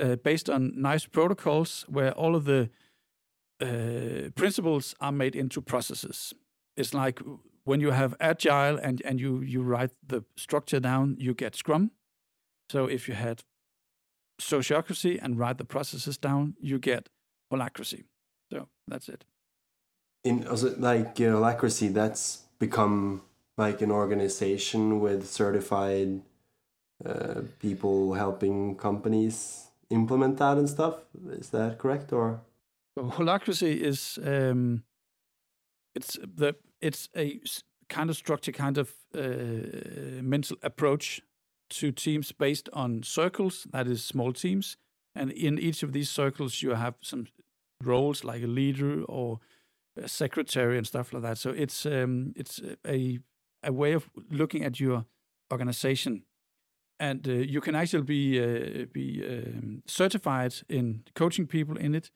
uh, 0.00 0.16
based 0.16 0.50
on 0.50 0.72
nice 0.74 1.06
protocols 1.06 1.84
where 1.88 2.12
all 2.12 2.34
of 2.34 2.44
the 2.44 2.70
uh, 3.60 4.30
principles 4.34 4.94
are 5.00 5.12
made 5.12 5.36
into 5.36 5.60
processes. 5.60 6.34
It's 6.76 6.94
like 6.94 7.20
when 7.64 7.80
you 7.80 7.90
have 7.90 8.14
agile 8.20 8.78
and 8.78 9.02
and 9.04 9.20
you 9.20 9.40
you 9.40 9.62
write 9.62 9.90
the 10.06 10.24
structure 10.36 10.80
down, 10.80 11.16
you 11.18 11.34
get 11.34 11.56
Scrum. 11.56 11.90
So 12.70 12.86
if 12.86 13.08
you 13.08 13.14
had 13.14 13.42
sociocracy 14.40 15.18
and 15.22 15.38
write 15.38 15.58
the 15.58 15.64
processes 15.64 16.18
down, 16.18 16.54
you 16.60 16.78
get 16.78 17.08
holacracy. 17.52 18.04
So 18.52 18.68
that's 18.88 19.08
it. 19.08 19.24
In 20.24 20.46
also 20.46 20.74
like 20.78 21.18
you 21.18 21.30
know, 21.30 21.40
holacracy, 21.40 21.92
that's 21.92 22.44
become 22.58 23.22
like 23.56 23.82
an 23.82 23.90
organization 23.90 25.00
with 25.00 25.26
certified 25.28 26.22
uh, 27.04 27.42
people 27.60 28.14
helping 28.14 28.76
companies 28.76 29.68
implement 29.90 30.38
that 30.38 30.56
and 30.58 30.68
stuff. 30.68 30.96
Is 31.30 31.50
that 31.50 31.78
correct 31.78 32.12
or? 32.12 32.40
So 32.96 33.04
holacracy 33.04 33.76
is 33.76 34.18
um, 34.24 34.84
it's 35.94 36.18
the 36.22 36.54
it's 36.84 37.08
a 37.16 37.40
kind 37.88 38.10
of 38.10 38.16
structure, 38.16 38.52
kind 38.52 38.78
of 38.78 38.92
uh, 39.14 40.22
mental 40.22 40.56
approach 40.62 41.22
to 41.70 41.92
teams 41.92 42.32
based 42.32 42.68
on 42.72 43.02
circles. 43.02 43.66
That 43.72 43.86
is 43.86 44.04
small 44.04 44.32
teams, 44.32 44.76
and 45.14 45.30
in 45.32 45.58
each 45.58 45.82
of 45.82 45.92
these 45.92 46.10
circles, 46.10 46.62
you 46.62 46.74
have 46.74 46.94
some 47.00 47.26
roles 47.82 48.22
like 48.22 48.42
a 48.42 48.46
leader 48.46 49.02
or 49.04 49.40
a 49.96 50.08
secretary 50.08 50.76
and 50.76 50.86
stuff 50.86 51.12
like 51.12 51.22
that. 51.22 51.38
So 51.38 51.50
it's 51.50 51.86
um, 51.86 52.32
it's 52.36 52.60
a 52.86 53.18
a 53.62 53.72
way 53.72 53.94
of 53.94 54.10
looking 54.30 54.64
at 54.64 54.78
your 54.78 55.06
organization, 55.50 56.24
and 57.00 57.26
uh, 57.26 57.32
you 57.32 57.60
can 57.60 57.74
actually 57.74 58.04
be 58.04 58.40
uh, 58.40 58.86
be 58.92 59.24
um, 59.26 59.82
certified 59.86 60.54
in 60.68 61.04
coaching 61.14 61.46
people 61.46 61.78
in 61.78 61.94
it. 61.94 62.10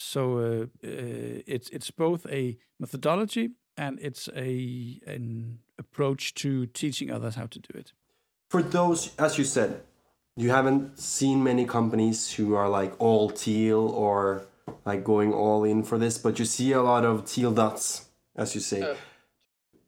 So 0.00 0.38
uh, 0.38 0.66
uh 0.82 1.42
it's 1.46 1.68
it's 1.70 1.92
both 1.92 2.26
a 2.26 2.56
methodology 2.78 3.50
and 3.80 3.98
it's 4.00 4.28
a 4.36 5.00
an 5.06 5.58
approach 5.78 6.34
to 6.34 6.66
teaching 6.66 7.10
others 7.10 7.34
how 7.34 7.46
to 7.46 7.58
do 7.58 7.78
it. 7.78 7.92
For 8.50 8.62
those, 8.62 9.16
as 9.16 9.38
you 9.38 9.44
said, 9.44 9.80
you 10.36 10.50
haven't 10.50 10.98
seen 10.98 11.42
many 11.42 11.64
companies 11.64 12.34
who 12.34 12.54
are 12.54 12.68
like 12.68 12.92
all 12.98 13.30
teal 13.30 13.88
or 13.88 14.46
like 14.84 15.02
going 15.02 15.32
all 15.32 15.64
in 15.64 15.82
for 15.82 15.96
this, 15.98 16.18
but 16.18 16.38
you 16.38 16.44
see 16.44 16.72
a 16.72 16.82
lot 16.82 17.04
of 17.04 17.24
teal 17.24 17.52
dots, 17.52 18.06
as 18.36 18.54
you 18.54 18.60
say. 18.60 18.82
Uh. 18.82 18.94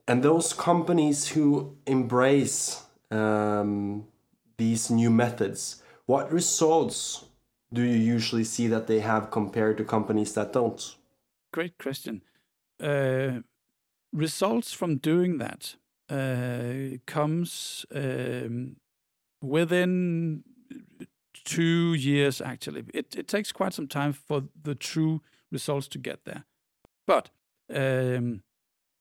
And 0.08 0.22
those 0.22 0.52
companies 0.52 1.28
who 1.28 1.76
embrace 1.86 2.82
um, 3.10 4.06
these 4.56 4.90
new 4.90 5.10
methods, 5.10 5.82
what 6.06 6.32
results 6.32 7.26
do 7.72 7.82
you 7.82 7.98
usually 8.14 8.44
see 8.44 8.66
that 8.68 8.86
they 8.86 9.00
have 9.00 9.30
compared 9.30 9.76
to 9.78 9.84
companies 9.84 10.32
that 10.34 10.52
don't? 10.52 10.96
Great 11.52 11.78
question. 11.78 12.22
Uh, 12.80 13.40
results 14.12 14.72
from 14.72 14.96
doing 14.96 15.38
that 15.38 15.76
uh, 16.08 16.98
comes 17.06 17.86
um, 17.94 18.76
within 19.40 20.44
two 21.44 21.94
years 21.94 22.40
actually. 22.40 22.84
It, 22.94 23.16
it 23.16 23.28
takes 23.28 23.52
quite 23.52 23.74
some 23.74 23.88
time 23.88 24.12
for 24.12 24.44
the 24.60 24.74
true 24.74 25.22
results 25.50 25.88
to 25.88 25.98
get 25.98 26.24
there. 26.24 26.44
But 27.06 27.30
um, 27.74 28.42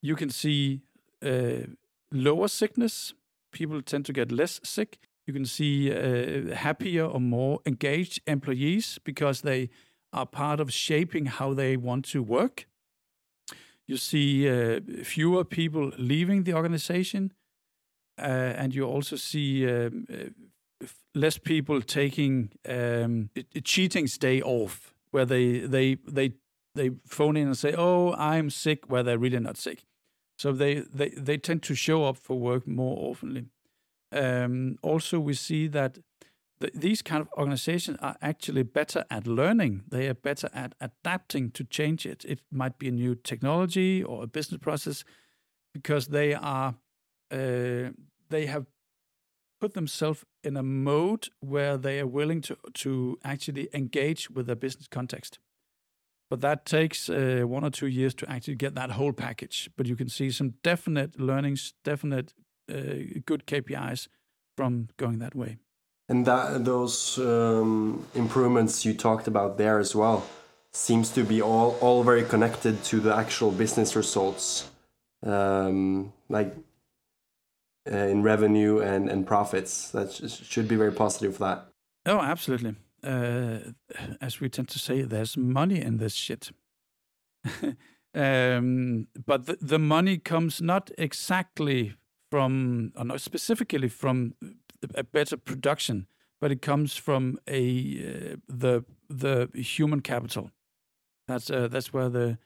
you 0.02 0.16
can 0.16 0.30
see 0.30 0.82
uh, 1.24 1.68
lower 2.12 2.48
sickness. 2.48 3.14
People 3.52 3.82
tend 3.82 4.06
to 4.06 4.14
get 4.14 4.32
less 4.32 4.60
sick. 4.64 4.98
You 5.28 5.34
can 5.34 5.46
see 5.46 5.92
uh, 5.92 6.56
happier 6.56 7.06
or 7.06 7.20
more 7.20 7.60
engaged 7.66 8.22
employees 8.26 9.00
because 9.04 9.42
they 9.42 9.70
are 10.14 10.26
part 10.26 10.60
of 10.60 10.74
shaping 10.74 11.26
how 11.28 11.54
they 11.54 11.78
want 11.78 12.06
to 12.06 12.24
work 12.24 12.66
you 13.88 13.98
see 13.98 14.50
uh, 14.50 14.80
fewer 15.04 15.44
people 15.44 15.92
leaving 15.98 16.44
the 16.44 16.54
organization, 16.54 17.34
uh, 18.20 18.54
and 18.58 18.74
you 18.74 18.86
also 18.86 19.16
see 19.16 19.68
um, 19.70 20.06
uh, 20.12 20.86
less 21.14 21.38
people 21.38 21.82
taking 21.82 22.52
um, 22.68 23.30
a 23.56 23.62
cheating 23.62 24.08
day 24.20 24.42
off, 24.42 24.94
where 25.12 25.26
they 25.26 25.60
they 25.60 25.96
they 26.08 26.34
they 26.76 26.92
phone 27.06 27.38
in 27.38 27.48
and 27.48 27.58
say, 27.58 27.74
"Oh, 27.78 28.14
I'm 28.14 28.50
sick," 28.50 28.90
where 28.90 29.04
they're 29.04 29.18
really 29.18 29.40
not 29.40 29.58
sick. 29.58 29.84
So 30.38 30.52
they 30.52 30.76
they 30.80 31.10
they 31.10 31.38
tend 31.38 31.64
to 31.64 31.76
show 31.76 32.06
up 32.06 32.18
for 32.18 32.40
work 32.40 32.68
more 32.68 32.98
oftenly. 33.12 33.46
Um, 34.12 34.78
also, 34.82 35.20
we 35.20 35.34
see 35.34 35.68
that 35.68 36.00
these 36.74 37.02
kind 37.02 37.22
of 37.22 37.30
organizations 37.38 37.98
are 38.02 38.18
actually 38.22 38.64
better 38.64 39.06
at 39.10 39.28
learning. 39.28 39.84
They 39.90 40.08
are 40.08 40.14
better 40.14 40.50
at 40.54 40.76
adapting 40.80 41.52
to 41.52 41.64
change 41.64 42.06
it. 42.06 42.26
It 42.26 42.40
might 42.52 42.78
be 42.78 42.88
a 42.88 42.92
new 42.92 43.16
technology 43.16 44.04
or 44.04 44.24
a 44.24 44.28
business 44.28 44.60
process, 44.60 45.04
because 45.74 46.08
they 46.08 46.34
are 46.34 46.76
uh, 47.32 47.92
they 48.30 48.46
have 48.46 48.66
put 49.60 49.74
themselves 49.74 50.26
in 50.44 50.58
a 50.58 50.64
mode 50.64 51.30
where 51.40 51.78
they 51.78 52.00
are 52.00 52.08
willing 52.08 52.42
to 52.42 52.58
to 52.74 53.18
actually 53.24 53.70
engage 53.74 54.30
with 54.30 54.48
the 54.48 54.56
business 54.56 54.88
context. 54.88 55.40
But 56.30 56.42
that 56.42 56.66
takes 56.66 57.10
uh, 57.10 57.44
one 57.46 57.66
or 57.66 57.72
two 57.72 57.88
years 57.88 58.14
to 58.16 58.30
actually 58.30 58.56
get 58.56 58.76
that 58.76 58.92
whole 58.92 59.14
package. 59.14 59.70
But 59.76 59.86
you 59.88 59.98
can 59.98 60.10
see 60.10 60.32
some 60.32 60.54
definite 60.64 61.20
learnings, 61.20 61.74
definite 61.84 62.34
uh, 62.70 63.20
good 63.26 63.46
KPIs 63.46 64.08
from 64.56 64.88
going 64.98 65.20
that 65.20 65.36
way 65.36 65.58
and 66.12 66.26
that 66.26 66.66
those 66.66 67.18
um, 67.20 68.06
improvements 68.14 68.86
you 68.86 68.94
talked 68.94 69.28
about 69.28 69.58
there 69.58 69.80
as 69.80 69.96
well 69.96 70.24
seems 70.74 71.10
to 71.10 71.24
be 71.24 71.42
all 71.42 71.78
all 71.80 72.04
very 72.04 72.24
connected 72.24 72.84
to 72.84 73.00
the 73.00 73.16
actual 73.16 73.52
business 73.52 73.96
results 73.96 74.70
um, 75.26 76.12
like 76.28 76.54
uh, 77.90 78.12
in 78.14 78.24
revenue 78.24 78.80
and 78.80 79.10
and 79.10 79.26
profits. 79.26 79.90
That 79.92 80.12
should 80.52 80.68
be 80.68 80.76
very 80.76 80.92
positive 80.92 81.38
for 81.38 81.44
that. 81.46 81.60
Oh 82.06 82.20
absolutely. 82.20 82.76
Uh, 83.04 83.60
as 84.20 84.42
we 84.42 84.50
tend 84.50 84.68
to 84.68 84.80
say 84.80 85.04
there's 85.04 85.38
money 85.38 85.82
in 85.82 85.98
this 85.98 86.14
shit. 86.14 86.52
Um, 88.14 89.08
but 89.26 89.46
the, 89.46 89.58
the 89.62 89.80
money 89.80 90.18
comes 90.18 90.62
not 90.62 90.92
exactly 90.98 91.94
from 92.32 92.94
or 92.96 93.06
not 93.06 93.22
specifically 93.22 93.90
from 93.90 94.34
a 94.96 95.04
better 95.04 95.38
production, 95.38 96.08
but 96.40 96.52
it 96.52 96.62
comes 96.62 96.96
from 96.96 97.40
a 97.48 98.34
uh, 98.34 98.36
the 98.48 98.84
the 99.10 99.50
human 99.54 100.02
capital. 100.02 100.52
That's 101.28 101.50
uh, 101.50 101.68
that's 101.68 101.94
where 101.94 102.10
the 102.10 102.38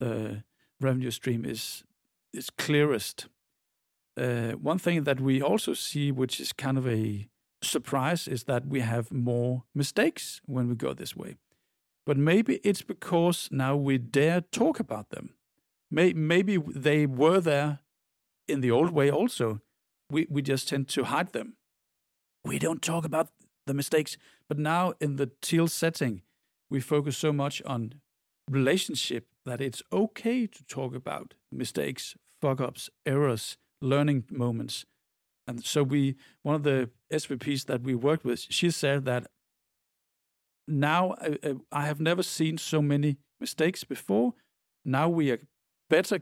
the 0.00 0.44
revenue 0.80 1.10
stream 1.10 1.44
is 1.44 1.84
is 2.32 2.50
clearest. 2.50 3.28
Uh, 4.16 4.52
one 4.52 4.78
thing 4.78 5.04
that 5.04 5.20
we 5.20 5.40
also 5.40 5.74
see, 5.74 6.10
which 6.10 6.40
is 6.40 6.52
kind 6.52 6.76
of 6.76 6.86
a 6.88 7.28
surprise, 7.62 8.26
is 8.26 8.44
that 8.44 8.66
we 8.66 8.80
have 8.80 9.12
more 9.12 9.62
mistakes 9.74 10.40
when 10.46 10.68
we 10.68 10.74
go 10.74 10.92
this 10.92 11.14
way. 11.14 11.36
But 12.04 12.16
maybe 12.16 12.58
it's 12.64 12.82
because 12.82 13.48
now 13.52 13.76
we 13.76 13.98
dare 13.98 14.40
talk 14.40 14.80
about 14.80 15.10
them. 15.10 15.34
May, 15.90 16.12
maybe 16.12 16.56
they 16.56 17.06
were 17.06 17.40
there 17.40 17.80
in 18.48 18.60
the 18.60 18.70
old 18.70 18.90
way 18.90 19.10
also. 19.10 19.60
We, 20.10 20.26
we 20.28 20.42
just 20.42 20.68
tend 20.68 20.88
to 20.88 21.04
hide 21.04 21.32
them 21.32 21.57
we 22.48 22.58
don't 22.58 22.82
talk 22.82 23.04
about 23.04 23.28
the 23.66 23.74
mistakes. 23.74 24.16
But 24.48 24.58
now 24.58 24.94
in 25.00 25.16
the 25.16 25.30
teal 25.42 25.68
setting, 25.68 26.22
we 26.70 26.80
focus 26.80 27.16
so 27.16 27.32
much 27.32 27.62
on 27.66 27.94
relationship 28.50 29.26
that 29.44 29.60
it's 29.60 29.82
okay 29.92 30.46
to 30.46 30.64
talk 30.64 30.94
about 30.94 31.34
mistakes, 31.52 32.16
fuck 32.40 32.60
ups, 32.60 32.90
errors, 33.06 33.58
learning 33.80 34.24
moments. 34.30 34.86
And 35.46 35.64
so 35.64 35.82
we, 35.82 36.16
one 36.42 36.54
of 36.54 36.62
the 36.62 36.90
SVPs 37.12 37.66
that 37.66 37.82
we 37.82 37.94
worked 37.94 38.24
with, 38.24 38.40
she 38.48 38.70
said 38.70 39.04
that 39.04 39.26
now 40.66 41.14
I, 41.20 41.26
uh, 41.26 41.50
uh, 41.50 41.54
I 41.72 41.86
have 41.86 42.00
never 42.00 42.22
seen 42.22 42.58
so 42.58 42.82
many 42.82 43.18
mistakes 43.40 43.84
before. 43.84 44.34
Now 44.84 45.08
we 45.08 45.30
are 45.30 45.38
better 45.88 46.20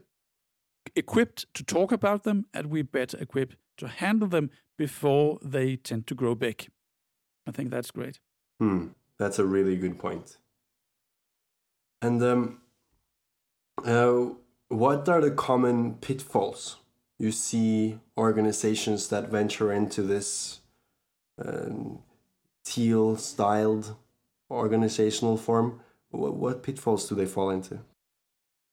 equipped 0.95 1.45
to 1.53 1.63
talk 1.63 1.91
about 1.91 2.23
them 2.23 2.45
and 2.53 2.67
we're 2.67 2.83
better 2.83 3.17
equipped 3.17 3.57
to 3.77 3.87
handle 3.87 4.27
them 4.27 4.49
before 4.77 5.39
they 5.41 5.75
tend 5.75 6.07
to 6.07 6.15
grow 6.15 6.35
big. 6.35 6.67
I 7.47 7.51
think 7.51 7.71
that's 7.71 7.91
great. 7.91 8.19
Hmm, 8.59 8.87
that's 9.17 9.39
a 9.39 9.45
really 9.45 9.75
good 9.75 9.97
point. 9.97 10.37
And 12.01 12.21
um, 12.21 12.61
uh, 13.83 14.25
what 14.69 15.09
are 15.09 15.21
the 15.21 15.31
common 15.31 15.95
pitfalls 15.95 16.77
you 17.17 17.31
see 17.31 17.99
organizations 18.17 19.07
that 19.09 19.29
venture 19.29 19.71
into 19.71 20.03
this 20.03 20.59
um, 21.43 21.99
teal 22.63 23.17
styled 23.17 23.95
organizational 24.51 25.37
form? 25.37 25.81
What, 26.11 26.35
what, 26.35 26.63
pitfalls 26.63 27.09
do 27.09 27.15
they 27.15 27.25
fall 27.25 27.49
into? 27.49 27.79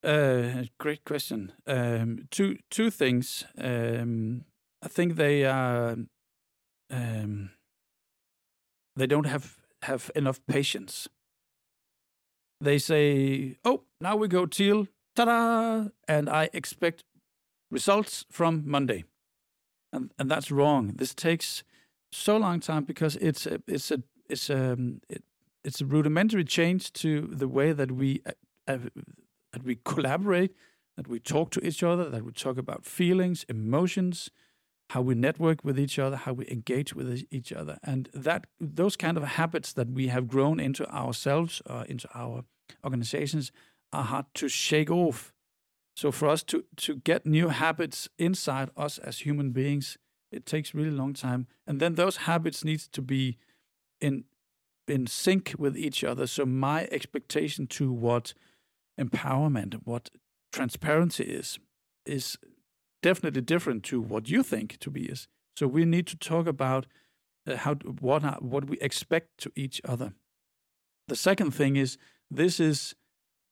Uh, 0.03 0.65
great 0.79 1.05
question. 1.05 1.53
Um, 1.67 2.29
two 2.31 2.59
two 2.71 2.91
things. 2.91 3.45
Um, 3.57 4.45
I 4.85 4.89
think 4.89 5.17
they 5.17 5.45
are 5.45 5.97
um, 6.91 7.51
they 8.97 9.07
don't 9.07 9.27
have 9.27 9.57
have 9.83 10.11
enough 10.15 10.41
patience. 10.47 11.09
They 12.61 12.79
say, 12.79 13.57
"Oh, 13.65 13.85
now 14.01 14.17
we 14.17 14.29
go 14.29 14.47
teal, 14.47 14.87
ta-da!" 15.17 15.89
and 16.07 16.29
I 16.29 16.51
expect 16.53 17.05
results 17.71 18.27
from 18.31 18.63
Monday, 18.67 19.05
and 19.91 20.13
and 20.19 20.31
that's 20.31 20.51
wrong. 20.51 20.93
This 20.97 21.15
takes 21.15 21.65
so 22.13 22.37
long 22.37 22.61
time 22.61 22.85
because 22.85 23.17
it's 23.17 23.47
a, 23.47 23.63
it's 23.67 23.91
a 23.91 24.03
it's 24.29 24.51
a 24.51 24.73
um, 24.73 25.01
it, 25.09 25.25
it's 25.65 25.81
a 25.81 25.87
rudimentary 25.87 26.45
change 26.45 26.93
to 26.93 27.23
the 27.33 27.49
way 27.49 27.73
that 27.73 27.91
we 27.91 28.21
uh, 28.27 28.33
uh, 28.69 28.79
that 29.53 29.65
we 29.65 29.79
collaborate, 29.85 30.55
that 30.97 31.09
we 31.09 31.21
talk 31.21 31.51
to 31.53 31.67
each 31.67 31.83
other, 31.83 32.11
that 32.11 32.23
we 32.23 32.33
talk 32.33 32.59
about 32.59 32.85
feelings, 32.85 33.47
emotions, 33.49 34.31
how 34.91 35.01
we 35.01 35.15
network 35.15 35.65
with 35.65 35.79
each 35.79 35.99
other, 35.99 36.17
how 36.17 36.33
we 36.33 36.47
engage 36.51 36.95
with 36.95 37.25
each 37.31 37.53
other, 37.53 37.79
and 37.83 38.09
that 38.13 38.47
those 38.61 38.97
kind 38.97 39.17
of 39.17 39.25
habits 39.25 39.73
that 39.73 39.91
we 39.91 40.09
have 40.09 40.29
grown 40.29 40.61
into 40.61 40.89
ourselves 40.91 41.63
uh, 41.67 41.85
into 41.89 42.09
our 42.15 42.45
organizations 42.85 43.51
are 43.93 44.05
hard 44.05 44.27
to 44.35 44.49
shake 44.49 44.91
off. 44.91 45.33
So 45.97 46.11
for 46.13 46.29
us 46.29 46.43
to 46.45 46.65
to 46.77 46.97
get 46.97 47.25
new 47.25 47.49
habits 47.49 48.09
inside 48.19 48.71
us 48.77 48.99
as 48.99 49.21
human 49.21 49.51
beings, 49.51 49.97
it 50.31 50.45
takes 50.45 50.75
really 50.75 50.91
long 50.91 51.15
time, 51.15 51.47
and 51.67 51.81
then 51.81 51.95
those 51.95 52.19
habits 52.19 52.65
need 52.65 52.81
to 52.81 53.03
be 53.03 53.39
in 54.01 54.25
in 54.87 55.07
sync 55.07 55.55
with 55.59 55.77
each 55.77 56.05
other. 56.05 56.27
So 56.27 56.45
my 56.45 56.89
expectation 56.91 57.67
to 57.69 57.91
what 57.91 58.35
empowerment, 59.01 59.81
what 59.85 60.11
transparency 60.53 61.25
is, 61.25 61.59
is 62.05 62.37
definitely 63.05 63.43
different 63.43 63.85
to 63.85 64.01
what 64.01 64.31
you 64.31 64.43
think 64.43 64.79
to 64.79 64.91
be 64.91 65.03
is. 65.03 65.29
So 65.57 65.67
we 65.67 65.85
need 65.85 66.07
to 66.07 66.17
talk 66.17 66.47
about 66.47 66.87
uh, 67.47 67.57
how 67.57 67.75
what 68.01 68.25
are, 68.25 68.39
what 68.41 68.65
we 68.65 68.79
expect 68.81 69.37
to 69.43 69.53
each 69.55 69.81
other. 69.85 70.15
The 71.09 71.17
second 71.17 71.51
thing 71.53 71.77
is 71.77 71.99
this 72.31 72.59
is 72.59 72.95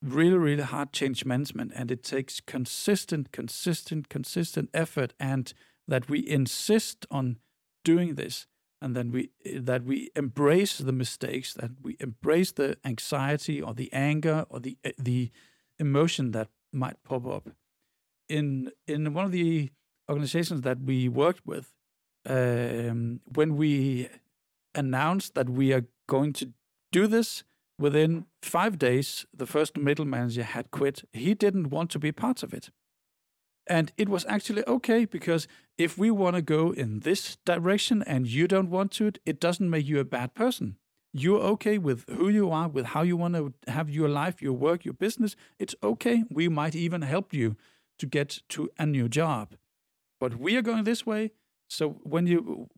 really 0.01 0.39
really 0.39 0.63
hard 0.63 0.93
change 0.93 1.27
management, 1.27 1.73
and 1.75 1.91
it 1.91 2.03
takes 2.03 2.41
consistent, 2.41 3.31
consistent, 3.31 4.09
consistent 4.09 4.71
effort, 4.73 5.13
and 5.21 5.53
that 5.87 6.09
we 6.09 6.27
insist 6.27 7.07
on 7.11 7.37
doing 7.85 8.15
this, 8.15 8.47
and 8.81 8.97
then 8.97 9.13
we 9.13 9.31
that 9.61 9.85
we 9.85 10.11
embrace 10.17 10.79
the 10.79 10.93
mistakes, 10.93 11.53
that 11.53 11.73
we 11.83 11.97
embrace 12.01 12.53
the 12.53 12.79
anxiety 12.85 13.61
or 13.61 13.75
the 13.75 13.93
anger 13.93 14.47
or 14.49 14.61
the 14.61 14.79
the 14.99 15.31
emotion 15.79 16.31
that 16.31 16.49
might 16.73 17.03
pop 17.05 17.27
up 17.27 17.49
in 18.39 18.73
in 18.87 19.15
one 19.15 19.27
of 19.27 19.33
the 19.33 19.71
organizations 20.09 20.61
that 20.63 20.79
we 20.81 21.09
worked 21.09 21.47
with, 21.47 21.67
um, 22.27 23.21
when 23.39 23.57
we 23.57 24.09
announced 24.75 25.35
that 25.35 25.49
we 25.51 25.73
are 25.73 25.85
going 26.09 26.33
to 26.33 26.53
do 26.91 27.07
this, 27.07 27.45
within 27.79 28.27
five 28.43 28.79
days, 28.79 29.27
the 29.37 29.47
first 29.47 29.77
middle 29.77 30.05
manager 30.05 30.45
had 30.45 30.71
quit. 30.71 31.05
He 31.13 31.35
didn't 31.35 31.69
want 31.71 31.91
to 31.91 31.99
be 31.99 32.13
part 32.13 32.43
of 32.43 32.55
it. 32.55 32.71
And 33.67 33.93
it 33.97 34.09
was 34.09 34.25
actually 34.29 34.65
okay 34.67 35.05
because 35.05 35.47
if 35.79 35.97
we 35.97 36.11
want 36.11 36.37
to 36.37 36.43
go 36.43 36.73
in 36.73 37.01
this 37.01 37.37
direction 37.45 38.03
and 38.03 38.27
you 38.27 38.49
don't 38.49 38.71
want 38.71 38.93
to, 38.93 39.13
it 39.25 39.41
doesn't 39.41 39.71
make 39.71 39.87
you 39.87 40.01
a 40.01 40.05
bad 40.05 40.35
person. 40.35 40.77
You're 41.13 41.43
okay 41.55 41.79
with 41.79 42.05
who 42.09 42.29
you 42.29 42.51
are, 42.51 42.69
with 42.69 42.87
how 42.87 43.03
you 43.03 43.17
want 43.17 43.35
to 43.35 43.53
have 43.71 43.91
your 43.91 44.09
life, 44.09 44.43
your 44.43 44.55
work, 44.55 44.85
your 44.85 44.95
business. 44.95 45.37
It's 45.59 45.75
okay. 45.83 46.25
We 46.31 46.49
might 46.49 46.75
even 46.75 47.03
help 47.03 47.33
you 47.35 47.57
to 47.99 48.07
get 48.07 48.41
to 48.51 48.71
a 48.79 48.87
new 48.87 49.09
job. 49.09 49.55
But 50.21 50.39
we 50.39 50.57
are 50.57 50.63
going 50.63 50.85
this 50.85 51.05
way. 51.05 51.33
So 51.69 51.91
when 52.03 52.27
you 52.27 52.69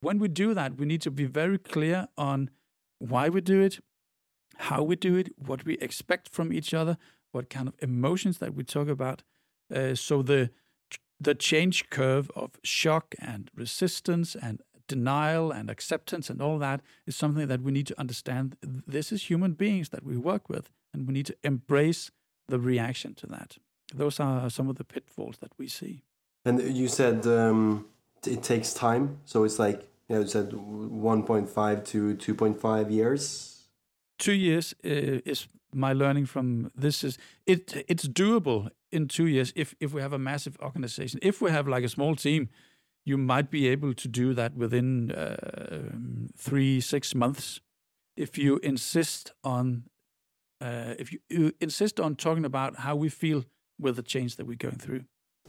when 0.00 0.18
we 0.18 0.28
do 0.28 0.54
that, 0.54 0.76
we 0.76 0.86
need 0.86 1.02
to 1.02 1.10
be 1.10 1.24
very 1.24 1.58
clear 1.58 2.08
on 2.16 2.50
why 2.98 3.28
we 3.28 3.40
do 3.40 3.60
it, 3.60 3.80
how 4.56 4.82
we 4.82 4.96
do 4.96 5.16
it, 5.16 5.28
what 5.36 5.64
we 5.64 5.74
expect 5.78 6.28
from 6.28 6.52
each 6.52 6.74
other, 6.74 6.96
what 7.32 7.50
kind 7.50 7.68
of 7.68 7.74
emotions 7.80 8.38
that 8.38 8.54
we 8.54 8.64
talk 8.64 8.88
about. 8.88 9.22
Uh, 9.74 9.94
so 9.94 10.22
the 10.22 10.50
the 11.20 11.34
change 11.34 11.88
curve 11.90 12.30
of 12.34 12.50
shock 12.62 13.14
and 13.18 13.50
resistance 13.54 14.34
and 14.34 14.60
denial 14.88 15.50
and 15.50 15.70
acceptance 15.70 16.28
and 16.28 16.42
all 16.42 16.58
that 16.58 16.80
is 17.06 17.16
something 17.16 17.46
that 17.48 17.62
we 17.62 17.72
need 17.72 17.86
to 17.86 17.98
understand. 17.98 18.56
This 18.62 19.12
is 19.12 19.30
human 19.30 19.52
beings 19.52 19.88
that 19.90 20.04
we 20.04 20.16
work 20.16 20.48
with, 20.48 20.70
and 20.92 21.06
we 21.06 21.14
need 21.14 21.26
to 21.26 21.36
embrace 21.42 22.10
the 22.48 22.58
reaction 22.58 23.14
to 23.14 23.26
that 23.28 23.58
those 23.96 24.20
are 24.20 24.50
some 24.50 24.68
of 24.68 24.76
the 24.76 24.84
pitfalls 24.84 25.38
that 25.38 25.52
we 25.58 25.68
see. 25.68 26.02
And 26.44 26.60
you 26.60 26.88
said 26.88 27.26
um, 27.26 27.86
it 28.26 28.42
takes 28.42 28.74
time, 28.74 29.18
so 29.24 29.44
it's 29.44 29.58
like 29.58 29.88
you, 30.08 30.16
know, 30.16 30.20
you 30.22 30.26
said 30.26 30.50
1.5 30.50 31.84
to 31.86 32.14
2.5 32.16 32.90
years. 32.90 33.66
Two 34.18 34.32
years 34.32 34.74
uh, 34.84 35.20
is 35.24 35.48
my 35.72 35.92
learning 35.92 36.26
from 36.26 36.70
this. 36.74 37.02
Is 37.02 37.18
it? 37.46 37.84
It's 37.88 38.06
doable 38.06 38.70
in 38.92 39.08
two 39.08 39.26
years 39.26 39.52
if 39.56 39.74
if 39.80 39.92
we 39.92 40.00
have 40.00 40.12
a 40.12 40.18
massive 40.18 40.56
organization. 40.60 41.18
If 41.22 41.40
we 41.40 41.50
have 41.50 41.66
like 41.66 41.84
a 41.84 41.88
small 41.88 42.14
team, 42.14 42.48
you 43.04 43.18
might 43.18 43.50
be 43.50 43.68
able 43.68 43.94
to 43.94 44.08
do 44.08 44.34
that 44.34 44.54
within 44.54 45.10
uh, 45.10 45.90
three 46.36 46.80
six 46.80 47.14
months. 47.14 47.60
If 48.16 48.38
you 48.38 48.58
insist 48.62 49.32
on 49.42 49.84
uh, 50.60 50.94
if 50.98 51.12
you, 51.12 51.18
you, 51.28 51.52
insist 51.60 51.98
on 51.98 52.14
talking 52.14 52.44
about 52.44 52.76
how 52.76 52.94
we 52.94 53.08
feel 53.08 53.44
with 53.78 53.96
the 53.96 54.02
change 54.02 54.36
that 54.36 54.46
we're 54.46 54.56
going 54.56 54.78
through. 54.78 55.04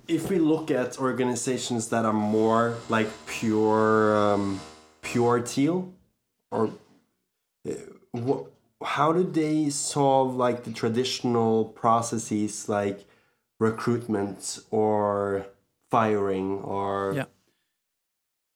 If 0.07 0.29
we 0.29 0.37
look 0.37 0.69
at 0.69 0.99
organizations 0.99 1.89
that 1.89 2.05
are 2.05 2.13
more 2.13 2.77
like 2.89 3.07
pure 3.25 4.15
um, 4.17 4.61
pure 5.01 5.39
teal, 5.39 5.93
or 6.51 6.71
uh, 7.67 7.73
what, 8.11 8.51
how 8.83 9.11
do 9.13 9.23
they 9.23 9.69
solve 9.69 10.35
like 10.35 10.63
the 10.63 10.71
traditional 10.71 11.65
processes 11.65 12.69
like 12.69 13.05
recruitment 13.59 14.59
or 14.69 15.47
firing 15.89 16.59
or 16.59 17.13
yeah 17.15 17.25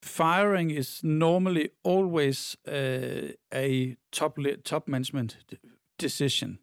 firing 0.02 0.72
is 0.72 1.02
normally 1.04 1.72
always 1.84 2.58
uh, 2.68 3.34
a 3.54 3.96
top 4.12 4.38
top 4.64 4.88
management 4.88 5.38
decision 5.98 6.60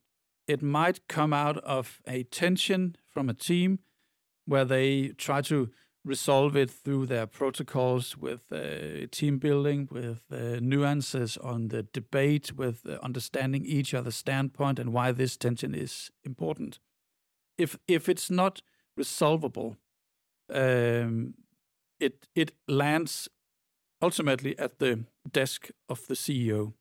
it 0.47 0.63
might 0.63 1.09
come 1.09 1.33
out 1.33 1.59
of 1.59 2.01
a 2.07 2.23
tension 2.25 2.97
from 3.09 3.29
a 3.29 3.35
team 3.35 3.81
where 4.45 4.65
they 4.65 5.09
try 5.09 5.41
to 5.43 5.71
resolve 6.05 6.57
it 6.57 6.71
through 6.71 7.07
their 7.07 7.27
protocols 7.27 8.17
with 8.17 8.53
uh, 8.53 9.07
team 9.11 9.39
building, 9.39 9.89
with 9.91 10.23
uh, 10.31 10.61
nuances 10.61 11.37
on 11.39 11.69
the 11.69 11.83
debate, 11.83 12.53
with 12.57 12.87
uh, 12.87 12.99
understanding 13.03 13.65
each 13.67 13.93
other's 13.93 14.15
standpoint 14.15 14.79
and 14.79 14.93
why 14.93 15.11
this 15.11 15.37
tension 15.37 15.75
is 15.75 16.11
important. 16.25 16.79
If 17.59 17.77
if 17.89 18.09
it's 18.09 18.31
not 18.31 18.63
resolvable, 18.97 19.77
um, 20.53 21.35
it 21.99 22.29
it 22.35 22.53
lands 22.69 23.29
ultimately 24.01 24.57
at 24.59 24.79
the 24.79 25.05
desk 25.33 25.71
of 25.89 26.07
the 26.07 26.15
CEO, 26.15 26.75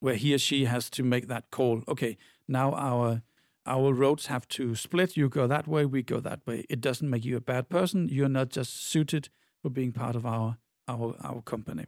where 0.00 0.14
he 0.14 0.34
or 0.34 0.38
she 0.38 0.64
has 0.66 0.90
to 0.90 1.02
make 1.02 1.28
that 1.28 1.50
call. 1.50 1.82
Okay, 1.88 2.16
now 2.46 2.72
our 2.74 3.22
our 3.66 3.92
roads 3.92 4.26
have 4.26 4.48
to 4.48 4.74
split. 4.74 5.16
You 5.16 5.28
go 5.28 5.46
that 5.46 5.66
way, 5.66 5.84
we 5.84 6.02
go 6.02 6.20
that 6.20 6.40
way. 6.46 6.64
It 6.70 6.80
doesn't 6.80 7.10
make 7.10 7.24
you 7.24 7.36
a 7.36 7.40
bad 7.40 7.68
person. 7.68 8.08
You're 8.08 8.28
not 8.28 8.48
just 8.48 8.90
suited 8.90 9.28
for 9.62 9.70
being 9.70 9.92
part 9.92 10.16
of 10.16 10.24
our 10.24 10.58
our 10.86 11.14
our 11.22 11.42
company. 11.42 11.86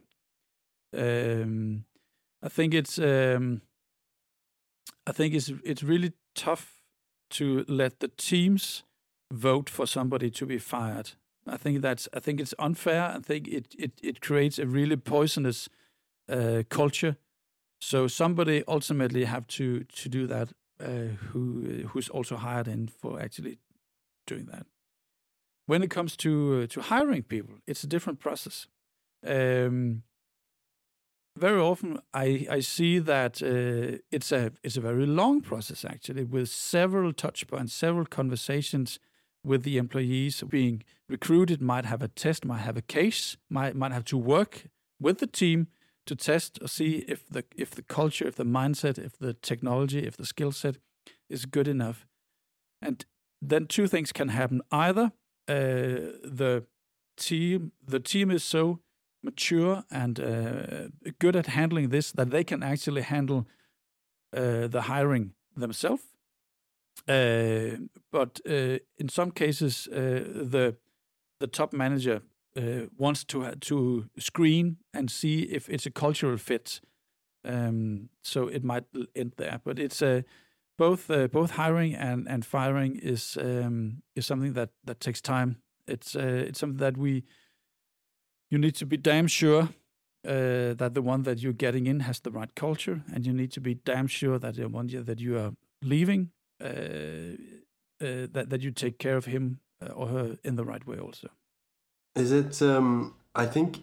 Um, 0.95 1.85
I 2.43 2.49
think 2.49 2.73
it's 2.73 2.99
um, 2.99 3.61
I 5.07 5.11
think 5.11 5.33
it's 5.33 5.51
it's 5.63 5.83
really 5.83 6.13
tough 6.35 6.81
to 7.31 7.65
let 7.67 7.99
the 7.99 8.09
teams 8.09 8.83
vote 9.31 9.69
for 9.69 9.87
somebody 9.87 10.29
to 10.29 10.45
be 10.45 10.57
fired. 10.57 11.11
I 11.47 11.57
think 11.57 11.81
that's 11.81 12.07
I 12.13 12.19
think 12.19 12.39
it's 12.39 12.53
unfair. 12.59 13.13
I 13.15 13.19
think 13.19 13.47
it 13.47 13.75
it 13.77 13.91
it 14.03 14.21
creates 14.21 14.59
a 14.59 14.65
really 14.65 14.97
poisonous 14.97 15.69
uh, 16.29 16.63
culture 16.69 17.17
so 17.81 18.07
somebody 18.07 18.63
ultimately 18.67 19.25
have 19.25 19.47
to 19.47 19.83
to 19.83 20.09
do 20.09 20.27
that. 20.27 20.53
Uh, 20.81 21.15
who 21.29 21.85
who's 21.89 22.09
also 22.09 22.35
hired 22.35 22.67
in 22.67 22.87
for 22.87 23.21
actually 23.21 23.59
doing 24.25 24.45
that. 24.45 24.65
When 25.67 25.83
it 25.83 25.91
comes 25.91 26.17
to 26.17 26.63
uh, 26.63 26.67
to 26.67 26.81
hiring 26.81 27.23
people, 27.23 27.55
it's 27.67 27.83
a 27.83 27.87
different 27.87 28.19
process. 28.19 28.67
Um, 29.23 30.01
very 31.37 31.59
often, 31.59 31.99
I 32.15 32.47
I 32.49 32.61
see 32.61 32.99
that 32.99 33.43
uh, 33.43 33.99
it's 34.11 34.31
a 34.31 34.51
it's 34.63 34.77
a 34.77 34.81
very 34.81 35.05
long 35.05 35.41
process 35.41 35.85
actually, 35.85 36.23
with 36.23 36.49
several 36.49 37.13
touch 37.13 37.45
points, 37.45 37.73
several 37.73 38.05
conversations 38.05 38.99
with 39.43 39.61
the 39.63 39.77
employees 39.77 40.43
being 40.49 40.83
recruited. 41.09 41.61
Might 41.61 41.85
have 41.85 42.01
a 42.01 42.07
test, 42.07 42.43
might 42.43 42.63
have 42.65 42.77
a 42.77 42.81
case, 42.81 43.37
might 43.49 43.75
might 43.75 43.91
have 43.93 44.05
to 44.05 44.17
work 44.17 44.63
with 44.99 45.19
the 45.19 45.27
team 45.27 45.67
to 46.05 46.15
test 46.15 46.59
or 46.61 46.67
see 46.67 47.05
if 47.07 47.27
the 47.27 47.43
if 47.55 47.71
the 47.71 47.83
culture, 47.83 48.27
if 48.27 48.35
the 48.35 48.45
mindset, 48.45 48.97
if 48.97 49.17
the 49.17 49.33
technology, 49.33 49.99
if 50.07 50.15
the 50.15 50.25
skill 50.25 50.51
set 50.51 50.77
is 51.29 51.45
good 51.45 51.67
enough. 51.67 52.05
And 52.81 53.05
then 53.49 53.67
two 53.67 53.87
things 53.87 54.11
can 54.11 54.29
happen: 54.29 54.61
either 54.71 55.11
uh, 55.47 56.17
the 56.23 56.65
team 57.17 57.71
the 57.87 57.99
team 57.99 58.31
is 58.31 58.43
so 58.43 58.79
mature 59.23 59.83
and 59.89 60.19
uh, 60.19 60.87
good 61.19 61.35
at 61.35 61.47
handling 61.47 61.89
this 61.89 62.11
that 62.11 62.29
they 62.29 62.43
can 62.43 62.63
actually 62.63 63.03
handle 63.03 63.47
uh, 64.35 64.67
the 64.67 64.81
hiring 64.81 65.33
themselves, 65.55 66.03
Uh, 67.07 67.77
but 68.11 68.39
uh, 68.45 68.77
in 68.97 69.09
some 69.09 69.31
cases, 69.31 69.87
uh, 69.87 70.23
the 70.51 70.75
the 71.39 71.47
top 71.47 71.73
manager 71.73 72.21
uh, 72.57 72.87
wants 72.97 73.23
to 73.25 73.55
to 73.55 74.09
screen 74.17 74.77
and 74.93 75.09
see 75.09 75.43
if 75.43 75.69
it's 75.69 75.85
a 75.85 75.91
cultural 75.91 76.37
fit. 76.37 76.81
Um, 77.43 78.09
so 78.21 78.47
it 78.47 78.63
might 78.63 78.83
end 79.15 79.33
there. 79.37 79.61
But 79.63 79.79
it's 79.79 80.01
a 80.01 80.23
both 80.77 81.09
uh, 81.09 81.27
both 81.27 81.51
hiring 81.51 81.95
and, 81.95 82.27
and 82.27 82.45
firing 82.45 82.95
is 82.97 83.37
um, 83.37 84.01
is 84.15 84.25
something 84.25 84.53
that, 84.53 84.69
that 84.83 84.99
takes 84.99 85.21
time. 85.21 85.61
It's 85.87 86.15
uh, 86.15 86.45
it's 86.47 86.59
something 86.59 86.79
that 86.79 86.97
we 86.97 87.23
you 88.49 88.57
need 88.57 88.75
to 88.75 88.85
be 88.85 88.97
damn 88.97 89.27
sure 89.27 89.69
uh, 90.27 90.73
that 90.75 90.91
the 90.93 91.01
one 91.01 91.23
that 91.23 91.39
you're 91.39 91.53
getting 91.53 91.87
in 91.87 92.01
has 92.01 92.19
the 92.19 92.31
right 92.31 92.53
culture, 92.55 93.03
and 93.13 93.25
you 93.25 93.33
need 93.33 93.51
to 93.51 93.61
be 93.61 93.75
damn 93.75 94.07
sure 94.07 94.39
that 94.39 94.55
the 94.55 94.67
one 94.67 94.87
that 94.87 95.19
you 95.19 95.37
are 95.37 95.51
leaving 95.81 96.31
uh, 96.63 96.67
uh, 98.01 98.27
that 98.31 98.47
that 98.49 98.61
you 98.61 98.71
take 98.71 98.97
care 98.97 99.17
of 99.17 99.25
him 99.25 99.59
uh, 99.81 99.91
or 99.93 100.07
her 100.07 100.37
in 100.43 100.55
the 100.55 100.65
right 100.65 100.85
way 100.85 100.97
also. 100.97 101.29
Is 102.15 102.31
it? 102.31 102.61
Um, 102.61 103.15
I 103.33 103.45
think 103.45 103.79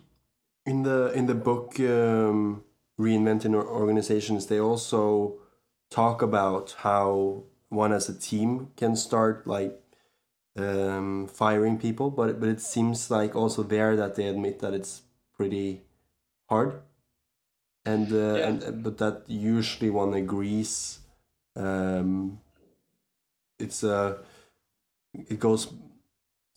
in 0.67 0.83
the 0.83 1.13
in 1.13 1.27
the 1.27 1.35
book 1.35 1.81
um, 1.81 2.65
reinventing 3.01 3.55
organizations, 3.55 4.47
they 4.47 4.61
also 4.61 5.39
talk 5.91 6.21
about 6.21 6.77
how 6.79 7.45
one 7.71 7.93
as 7.93 8.09
a 8.09 8.19
team 8.19 8.71
can 8.77 8.97
start 8.97 9.47
like 9.47 9.81
um, 10.57 11.27
firing 11.27 11.79
people, 11.79 12.11
but 12.11 12.39
but 12.41 12.49
it 12.49 12.61
seems 12.61 13.11
like 13.11 13.35
also 13.35 13.63
there 13.63 13.97
that 13.97 14.17
they 14.17 14.27
admit 14.27 14.59
that 14.61 14.75
it's 14.75 15.03
pretty 15.35 15.83
hard, 16.49 16.81
and 17.87 18.13
uh, 18.13 18.17
yeah. 18.17 18.49
and 18.49 18.83
but 18.83 18.99
that 18.99 19.23
usually 19.27 19.91
one 19.91 20.13
agrees. 20.15 20.99
Um, 21.57 22.41
it's 23.59 23.83
a 23.83 23.95
uh, 23.95 24.19
it 25.15 25.41
goes 25.41 25.73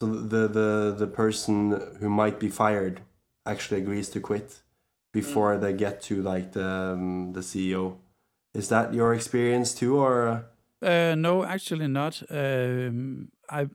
so 0.02 0.08
the 0.08 0.48
the 0.48 0.96
the 0.98 1.08
person 1.08 1.80
who 2.00 2.10
might 2.10 2.40
be 2.40 2.50
fired 2.50 3.02
actually 3.46 3.82
agrees 3.82 4.10
to 4.10 4.20
quit 4.20 4.62
before 5.14 5.56
mm. 5.56 5.62
they 5.62 5.74
get 5.74 6.02
to 6.02 6.24
like 6.24 6.54
the 6.54 6.68
um, 6.68 7.34
the 7.34 7.42
CEO 7.42 7.98
is 8.54 8.70
that 8.70 8.94
your 8.94 9.14
experience 9.14 9.74
too, 9.74 9.98
or? 9.98 10.46
Uh, 10.82 11.16
no, 11.16 11.44
actually 11.44 11.88
not. 11.88 12.24
Um, 12.30 13.30
I, 13.50 13.70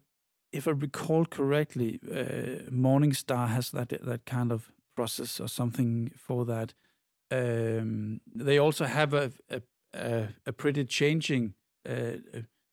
if 0.53 0.67
I 0.67 0.73
recall 0.73 1.25
correctly, 1.25 2.01
uh, 2.11 2.69
Morningstar 2.71 3.49
has 3.49 3.71
that 3.71 3.89
that 3.89 4.27
kind 4.27 4.51
of 4.51 4.73
process 4.97 5.41
or 5.41 5.49
something 5.49 6.11
for 6.17 6.45
that. 6.45 6.75
Um, 7.31 8.21
they 8.35 8.59
also 8.59 8.85
have 8.85 9.15
a 9.15 9.31
a, 9.95 10.29
a 10.45 10.53
pretty 10.53 10.85
changing 10.85 11.55
uh, 11.89 12.19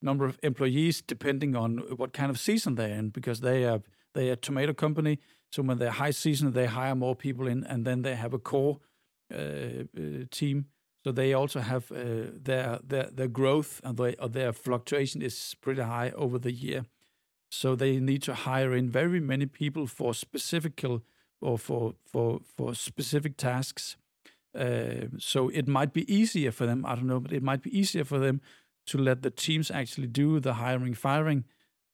number 0.04 0.24
of 0.26 0.38
employees 0.42 1.02
depending 1.02 1.56
on 1.56 1.78
what 1.96 2.12
kind 2.12 2.30
of 2.30 2.38
season 2.38 2.74
they're 2.74 2.98
in, 2.98 3.10
because 3.10 3.40
they 3.40 3.64
are 3.64 3.80
they 4.14 4.28
are 4.28 4.34
a 4.34 4.36
tomato 4.36 4.72
company. 4.72 5.18
So 5.50 5.62
when 5.62 5.78
they're 5.78 5.90
high 5.90 6.12
season, 6.12 6.52
they 6.52 6.66
hire 6.66 6.94
more 6.94 7.16
people 7.16 7.46
in, 7.46 7.64
and 7.64 7.84
then 7.84 8.02
they 8.02 8.14
have 8.16 8.34
a 8.34 8.38
core 8.38 8.80
uh, 9.32 9.84
uh, 9.96 10.24
team 10.30 10.66
so 11.04 11.12
they 11.12 11.34
also 11.34 11.60
have 11.60 11.92
uh, 11.92 12.30
their 12.42 12.78
their 12.82 13.10
their 13.12 13.28
growth 13.28 13.80
and 13.84 13.96
their, 13.98 14.14
their 14.28 14.52
fluctuation 14.52 15.20
is 15.20 15.54
pretty 15.60 15.82
high 15.82 16.10
over 16.16 16.38
the 16.38 16.52
year. 16.52 16.86
So 17.50 17.76
they 17.76 18.00
need 18.00 18.22
to 18.22 18.34
hire 18.34 18.74
in 18.74 18.88
very 18.88 19.20
many 19.20 19.46
people 19.46 19.86
for 19.86 20.14
specific 20.14 20.82
or 21.42 21.58
for 21.58 21.94
for 22.06 22.40
for 22.56 22.74
specific 22.74 23.36
tasks. 23.36 23.96
Uh, 24.58 25.08
so 25.18 25.50
it 25.50 25.68
might 25.68 25.92
be 25.92 26.10
easier 26.12 26.52
for 26.52 26.64
them. 26.64 26.86
I 26.86 26.94
don't 26.94 27.06
know, 27.06 27.20
but 27.20 27.32
it 27.32 27.42
might 27.42 27.62
be 27.62 27.78
easier 27.78 28.04
for 28.04 28.18
them 28.18 28.40
to 28.86 28.98
let 28.98 29.22
the 29.22 29.30
teams 29.30 29.70
actually 29.70 30.06
do 30.06 30.40
the 30.40 30.54
hiring, 30.54 30.94
firing, 30.94 31.44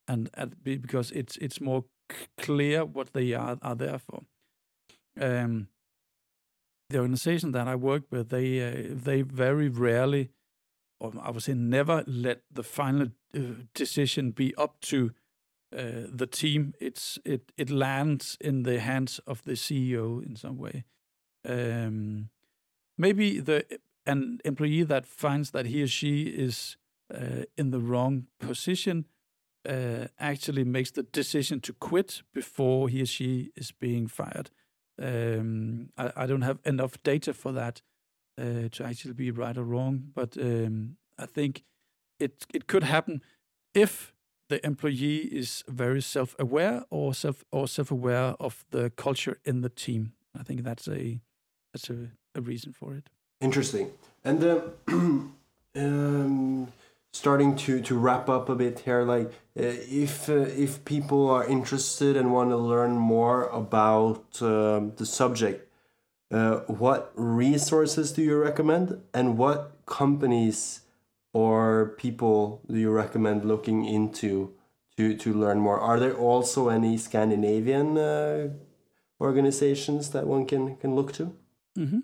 and, 0.09 0.31
and 0.35 0.57
because 0.63 1.11
it's 1.13 1.37
it's 1.37 1.61
more 1.61 1.85
clear 2.37 2.85
what 2.85 3.13
they 3.13 3.33
are 3.33 3.59
are 3.63 3.77
there 3.77 3.99
for. 3.99 4.23
Um, 5.21 5.69
the 6.89 6.99
organization 6.99 7.53
that 7.53 7.69
I 7.69 7.77
work 7.77 8.05
with, 8.11 8.31
they 8.31 8.61
uh, 8.61 8.95
they 9.05 9.23
very 9.23 9.69
rarely, 9.69 10.31
or 10.99 11.13
I 11.23 11.31
would 11.31 11.43
say 11.43 11.55
never, 11.55 12.05
let 12.07 12.43
the 12.53 12.65
final 12.65 13.09
uh, 13.35 13.41
decision 13.75 14.33
be 14.33 14.55
up 14.57 14.81
to 14.83 15.13
uh, 15.77 16.09
the 16.13 16.27
team. 16.27 16.75
It's 16.81 17.19
it 17.25 17.53
it 17.57 17.71
lands 17.71 18.37
in 18.41 18.65
the 18.65 18.81
hands 18.81 19.21
of 19.27 19.43
the 19.45 19.53
CEO 19.53 20.25
in 20.25 20.37
some 20.37 20.59
way. 20.59 20.85
Um, 21.49 22.31
maybe 22.99 23.41
the 23.41 23.65
an 24.07 24.39
employee 24.45 24.83
that 24.85 25.07
finds 25.07 25.51
that 25.51 25.67
he 25.67 25.83
or 25.83 25.87
she 25.87 26.23
is 26.23 26.77
uh, 27.15 27.45
in 27.57 27.71
the 27.71 27.81
wrong 27.81 28.27
position 28.39 29.07
uh, 29.69 30.07
actually 30.19 30.65
makes 30.65 30.91
the 30.93 31.03
decision 31.03 31.61
to 31.61 31.73
quit 31.73 32.23
before 32.33 32.89
he 32.89 33.03
or 33.03 33.07
she 33.07 33.51
is 33.57 33.73
being 33.73 34.07
fired. 34.07 34.51
Um, 35.01 35.91
I, 35.97 36.13
I, 36.17 36.27
don't 36.27 36.43
have 36.43 36.59
enough 36.65 37.03
data 37.03 37.33
for 37.33 37.53
that 37.53 37.81
uh, 38.39 38.69
to 38.73 38.85
actually 38.85 39.15
be 39.15 39.31
right 39.31 39.57
or 39.57 39.65
wrong, 39.65 40.11
but 40.15 40.37
um, 40.39 40.97
I 41.19 41.27
think 41.27 41.65
it 42.19 42.47
it 42.53 42.67
could 42.67 42.85
happen 42.85 43.23
if 43.75 44.13
the 44.51 44.65
employee 44.67 45.29
is 45.33 45.65
very 45.69 46.03
self-aware 46.03 46.85
or 46.91 47.15
self 47.15 47.45
or 47.51 47.67
self-aware 47.69 48.35
of 48.39 48.65
the 48.71 48.91
culture 48.91 49.39
in 49.45 49.63
the 49.63 49.71
team. 49.71 50.13
I 50.39 50.43
think 50.43 50.65
that's 50.65 50.87
a 50.89 51.21
that's 51.73 51.89
a, 51.89 52.11
a 52.35 52.41
reason 52.41 52.73
for 52.73 52.95
it. 52.95 53.09
Interesting. 53.41 53.91
And 54.25 54.45
uh, 54.45 54.61
um, 55.77 56.69
starting 57.13 57.57
to 57.57 57.81
to 57.81 57.99
wrap 57.99 58.29
up 58.29 58.49
a 58.49 58.55
bit 58.55 58.81
here 58.81 59.03
like 59.03 59.27
uh, 59.59 59.75
if 59.89 60.29
uh, 60.29 60.35
if 60.35 60.85
people 60.85 61.29
are 61.29 61.45
interested 61.47 62.17
and 62.17 62.33
want 62.33 62.51
to 62.51 62.57
learn 62.57 62.93
more 62.93 63.45
about 63.49 64.41
uh, 64.41 64.81
the 64.97 65.07
subject 65.07 65.69
uh, 66.31 66.59
what 66.67 67.13
resources 67.15 68.13
do 68.13 68.23
you 68.23 68.37
recommend 68.37 69.01
and 69.13 69.37
what 69.37 69.73
companies 69.87 70.83
or 71.33 71.95
people 71.99 72.61
do 72.69 72.79
you 72.79 72.91
recommend 72.91 73.45
looking 73.45 73.85
into 73.85 74.53
to 74.97 75.17
to 75.17 75.35
learn 75.35 75.59
more 75.59 75.81
are 75.81 75.99
there 75.99 76.15
also 76.15 76.69
any 76.69 76.97
scandinavian 76.97 77.99
uh, 77.99 78.49
organizations 79.21 80.11
that 80.11 80.27
one 80.27 80.47
can 80.47 80.77
can 80.77 80.95
look 80.95 81.13
to 81.13 81.25
mm 81.77 81.87
-hmm. 81.91 82.03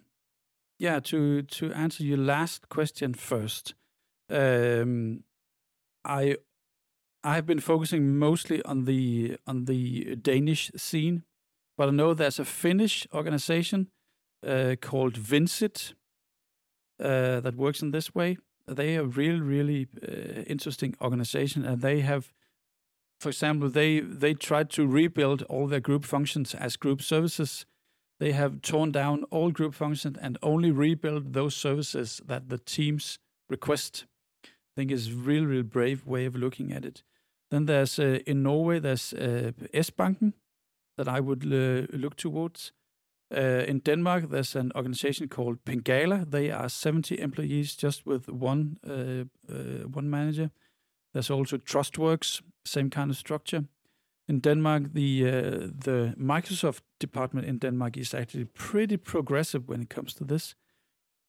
Yeah 0.79 1.01
to 1.01 1.43
to 1.43 1.73
answer 1.73 2.03
your 2.03 2.19
last 2.19 2.69
question 2.69 3.15
first 3.15 3.75
um, 4.31 5.23
I 6.05 6.37
I've 7.23 7.47
been 7.47 7.61
focusing 7.61 8.19
mostly 8.19 8.63
on 8.63 8.85
the 8.85 9.37
on 9.47 9.65
the 9.65 10.17
Danish 10.17 10.71
scene, 10.77 11.25
but 11.77 11.89
I 11.89 11.93
know 11.93 12.15
there's 12.15 12.39
a 12.39 12.45
Finnish 12.45 13.07
organization 13.13 13.89
uh, 14.47 14.77
called 14.81 15.17
Vincit 15.17 15.95
uh, 17.03 17.41
that 17.41 17.57
works 17.57 17.83
in 17.83 17.91
this 17.91 18.15
way. 18.15 18.39
They 18.69 18.97
are 18.97 19.03
a 19.03 19.07
really 19.07 19.41
really 19.41 19.89
uh, 20.03 20.43
interesting 20.47 20.95
organization, 21.01 21.65
and 21.65 21.81
they 21.83 22.01
have, 22.01 22.33
for 23.21 23.31
example, 23.31 23.71
they 23.71 24.01
they 24.01 24.35
tried 24.35 24.71
to 24.71 24.87
rebuild 24.87 25.43
all 25.43 25.67
their 25.67 25.81
group 25.81 26.05
functions 26.05 26.55
as 26.55 26.77
group 26.77 27.03
services. 27.03 27.67
They 28.19 28.33
have 28.33 28.63
torn 28.63 28.93
down 28.93 29.25
all 29.25 29.51
group 29.51 29.75
functions 29.75 30.17
and 30.21 30.39
only 30.43 30.71
rebuild 30.71 31.33
those 31.33 31.55
services 31.55 32.21
that 32.27 32.49
the 32.49 32.59
teams 32.59 33.19
request 33.49 34.07
I 34.45 34.81
think 34.81 34.91
is 34.91 35.09
a 35.09 35.15
really, 35.15 35.47
really 35.47 35.63
brave 35.63 36.07
way 36.07 36.27
of 36.27 36.37
looking 36.37 36.73
at 36.73 36.85
it. 36.85 37.03
Then 37.51 37.67
there's 37.67 37.99
uh, 37.99 38.19
in 38.27 38.43
Norway 38.43 38.79
there's 38.79 39.13
uh, 39.15 39.53
S-Banken 39.73 40.35
that 40.99 41.09
I 41.09 41.21
would 41.21 41.45
uh, 41.45 41.87
look 41.97 42.17
towards. 42.17 42.73
Uh, 43.35 43.65
in 43.67 43.81
Denmark, 43.81 44.31
there's 44.31 44.55
an 44.55 44.73
organization 44.77 45.29
called 45.29 45.65
Pengala. 45.65 46.31
They 46.31 46.51
are 46.51 46.69
70 46.69 47.19
employees 47.19 47.75
just 47.75 48.07
with 48.07 48.29
one 48.29 48.79
uh, 48.87 49.25
uh, 49.49 49.89
one 49.89 50.11
manager. 50.11 50.51
There's 51.13 51.31
also 51.31 51.57
TrustWorks, 51.57 52.43
same 52.65 52.91
kind 52.91 53.11
of 53.11 53.17
structure. 53.17 53.65
In 54.29 54.41
Denmark, 54.41 54.93
the 54.93 55.25
uh, 55.25 55.71
the 55.85 56.15
Microsoft 56.17 56.83
department 56.99 57.47
in 57.47 57.59
Denmark 57.59 57.97
is 57.97 58.15
actually 58.15 58.47
pretty 58.47 58.97
progressive 58.97 59.69
when 59.69 59.83
it 59.83 59.95
comes 59.95 60.15
to 60.15 60.25
this. 60.25 60.57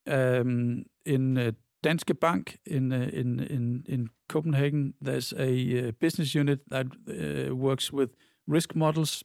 Um, 0.08 0.86
in 1.06 1.38
uh, 1.38 1.52
Danske 1.84 2.14
Bank 2.14 2.58
in 2.66 2.92
uh, 2.92 3.10
in 3.14 3.40
in 3.40 3.84
in 3.88 4.10
Copenhagen. 4.28 4.94
There's 5.02 5.34
a 5.34 5.88
uh, 5.88 5.92
business 6.00 6.36
unit 6.36 6.60
that 6.70 6.88
uh, 6.88 7.56
works 7.56 7.94
with 7.94 8.10
risk 8.48 8.76
models, 8.76 9.24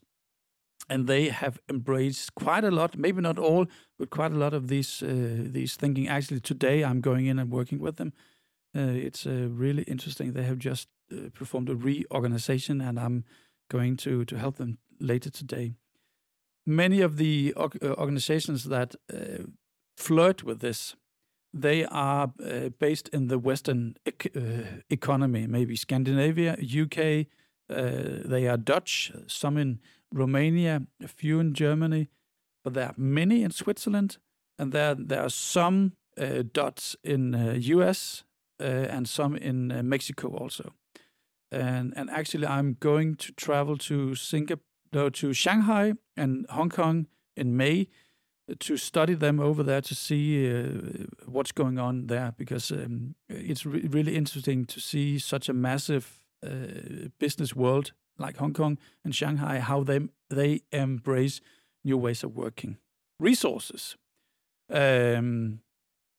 and 0.89 1.07
they 1.07 1.31
have 1.31 1.59
embraced 1.69 2.35
quite 2.35 2.67
a 2.67 2.71
lot. 2.71 2.97
Maybe 2.97 3.21
not 3.21 3.39
all, 3.39 3.67
but 3.99 4.11
quite 4.11 4.33
a 4.33 4.39
lot 4.39 4.53
of 4.55 4.67
these 4.67 5.03
uh, 5.03 5.53
these 5.53 5.77
thinking. 5.77 6.09
Actually, 6.09 6.41
today 6.41 6.85
I'm 6.85 7.01
going 7.01 7.27
in 7.27 7.39
and 7.39 7.51
working 7.51 7.81
with 7.83 7.97
them. 7.97 8.13
It's 8.75 9.27
really 9.27 9.83
interesting. 9.83 10.33
They 10.33 10.45
have 10.45 10.59
just 10.59 10.89
performed 11.33 11.69
a 11.69 11.75
reorganization, 11.75 12.81
and 12.81 12.99
I'm 12.99 13.25
going 13.73 13.97
to 13.97 14.25
to 14.25 14.37
help 14.37 14.57
them 14.57 14.79
later 14.99 15.31
today. 15.31 15.75
Many 16.65 17.03
of 17.05 17.17
the 17.17 17.55
organizations 17.83 18.65
that 18.65 18.95
flirt 19.97 20.45
with 20.45 20.61
this 20.61 20.97
they 21.53 21.85
are 21.85 22.33
uh, 22.43 22.71
based 22.79 23.09
in 23.09 23.29
the 23.29 23.39
Western 23.39 23.97
uh, 24.07 24.41
economy, 24.89 25.47
maybe 25.47 25.77
Scandinavia, 25.77 26.57
UK. 26.63 27.27
Uh, 27.69 28.23
they 28.25 28.49
are 28.49 28.57
Dutch, 28.57 29.13
some 29.27 29.59
in 29.59 29.81
Romania, 30.13 30.83
a 31.03 31.09
few 31.09 31.41
in 31.41 31.55
Germany, 31.55 32.09
but 32.65 32.75
there 32.75 32.87
are 32.87 32.95
many 32.97 33.43
in 33.43 33.51
Switzerland, 33.51 34.19
and 34.59 34.73
there 34.73 34.95
there 34.95 35.23
are 35.23 35.31
some 35.31 35.93
uh, 36.19 36.43
Dutch 36.53 36.97
in 37.03 37.35
US 37.61 38.25
uh, 38.61 38.65
and 38.65 39.09
some 39.09 39.37
in 39.37 39.89
Mexico 39.89 40.29
also. 40.29 40.73
And 41.53 41.93
and 41.97 42.11
actually, 42.11 42.47
I'm 42.47 42.77
going 42.81 43.17
to 43.17 43.33
travel 43.33 43.77
to 43.79 44.15
Singapore, 44.15 45.11
to 45.11 45.33
Shanghai 45.33 45.93
and 46.17 46.47
Hong 46.49 46.71
Kong 46.71 47.07
in 47.37 47.57
May 47.57 47.89
to 48.59 48.77
study 48.77 49.15
them 49.15 49.39
over 49.39 49.63
there 49.63 49.81
to 49.81 49.95
see 49.95 50.51
uh, 50.51 50.65
what's 51.27 51.53
going 51.53 51.79
on 51.79 52.07
there 52.07 52.35
because 52.37 52.71
um, 52.71 53.15
it's 53.29 53.65
re 53.65 53.87
really 53.89 54.17
interesting 54.17 54.65
to 54.67 54.81
see 54.81 55.19
such 55.19 55.49
a 55.49 55.53
massive 55.53 56.19
uh, 56.45 57.09
business 57.19 57.55
world 57.55 57.93
like 58.19 58.39
Hong 58.39 58.53
Kong 58.53 58.79
and 59.05 59.15
Shanghai 59.15 59.61
how 59.61 59.85
they 59.85 60.01
they 60.29 60.63
embrace 60.73 61.41
new 61.85 61.99
ways 61.99 62.25
of 62.25 62.35
working. 62.35 62.79
Resources. 63.21 63.97
Um, 64.71 65.61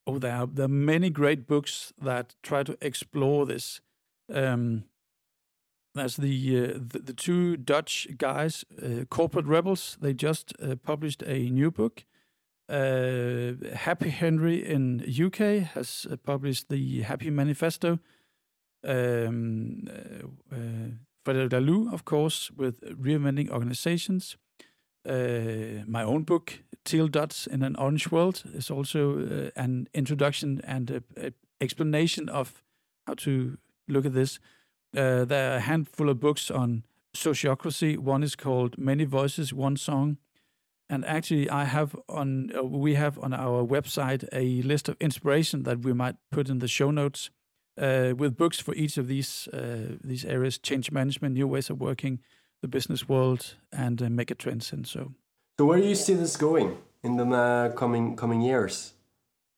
oh, 0.05 0.19
there 0.19 0.35
are, 0.35 0.47
there 0.47 0.65
are 0.65 0.69
many 0.69 1.09
great 1.09 1.47
books 1.47 1.93
that 2.01 2.35
try 2.43 2.63
to 2.63 2.77
explore 2.81 3.45
this. 3.45 3.81
Um, 4.31 4.85
there's 5.95 6.17
the, 6.17 6.57
uh, 6.57 6.79
the, 6.79 6.99
the 6.99 7.13
two 7.13 7.57
Dutch 7.57 8.07
guys, 8.17 8.65
uh, 8.81 9.05
Corporate 9.09 9.45
Rebels. 9.45 9.97
They 10.01 10.13
just 10.13 10.53
uh, 10.61 10.75
published 10.75 11.23
a 11.23 11.49
new 11.49 11.71
book 11.71 12.05
uh, 12.69 13.53
Happy 13.73 14.09
Henry 14.09 14.65
in 14.65 15.01
UK 15.01 15.63
has 15.73 16.07
uh, 16.09 16.15
published 16.15 16.69
the 16.69 17.01
Happy 17.01 17.29
Manifesto. 17.29 17.99
Um, 18.85 19.87
uh, 20.51 20.55
Frederic 21.23 21.51
Laloux, 21.51 21.93
of 21.93 22.05
course, 22.05 22.51
with 22.51 22.81
Reinventing 22.81 23.49
Organizations. 23.49 24.37
My 25.05 26.03
own 26.03 26.23
book, 26.23 26.63
Teal 26.83 27.07
Dots 27.07 27.47
in 27.47 27.63
an 27.63 27.75
Orange 27.75 28.11
World, 28.11 28.43
is 28.53 28.71
also 28.71 29.51
an 29.55 29.87
introduction 29.93 30.61
and 30.65 30.91
a, 30.91 31.03
a 31.17 31.31
explanation 31.61 32.27
of 32.29 32.61
how 33.07 33.13
to 33.15 33.57
look 33.87 34.05
at 34.05 34.13
this. 34.13 34.39
Uh, 34.95 35.25
there 35.25 35.51
are 35.51 35.57
a 35.57 35.61
handful 35.61 36.09
of 36.09 36.19
books 36.19 36.51
on 36.51 36.83
sociocracy. 37.15 37.97
One 37.97 38.23
is 38.23 38.35
called 38.35 38.77
Many 38.77 39.05
Voices, 39.05 39.53
One 39.53 39.77
Song. 39.77 40.17
And 40.89 41.05
actually, 41.05 41.49
I 41.49 41.63
have 41.63 41.95
on 42.07 42.51
uh, 42.55 42.63
we 42.63 42.95
have 42.95 43.17
on 43.17 43.33
our 43.33 43.65
website 43.65 44.27
a 44.31 44.61
list 44.61 44.89
of 44.89 44.95
inspiration 44.99 45.63
that 45.63 45.79
we 45.79 45.93
might 45.93 46.17
put 46.29 46.49
in 46.49 46.59
the 46.59 46.67
show 46.67 46.91
notes 46.91 47.31
uh, 47.81 48.13
with 48.15 48.37
books 48.37 48.59
for 48.59 48.75
each 48.75 48.97
of 48.97 49.07
these 49.07 49.47
uh, 49.47 49.97
these 50.03 50.25
areas: 50.25 50.59
change 50.59 50.91
management, 50.91 51.33
new 51.33 51.47
ways 51.47 51.69
of 51.69 51.79
working, 51.79 52.19
the 52.61 52.67
business 52.67 53.09
world, 53.09 53.55
and 53.71 54.01
uh, 54.01 54.05
megatrends, 54.05 54.71
and 54.73 54.85
so. 54.85 55.13
So, 55.57 55.65
where 55.65 55.79
do 55.79 55.87
you 55.87 55.95
see 55.95 56.13
this 56.13 56.37
going 56.37 56.77
in 57.01 57.17
the 57.17 57.25
uh, 57.35 57.69
coming 57.69 58.15
coming 58.15 58.41
years? 58.41 58.93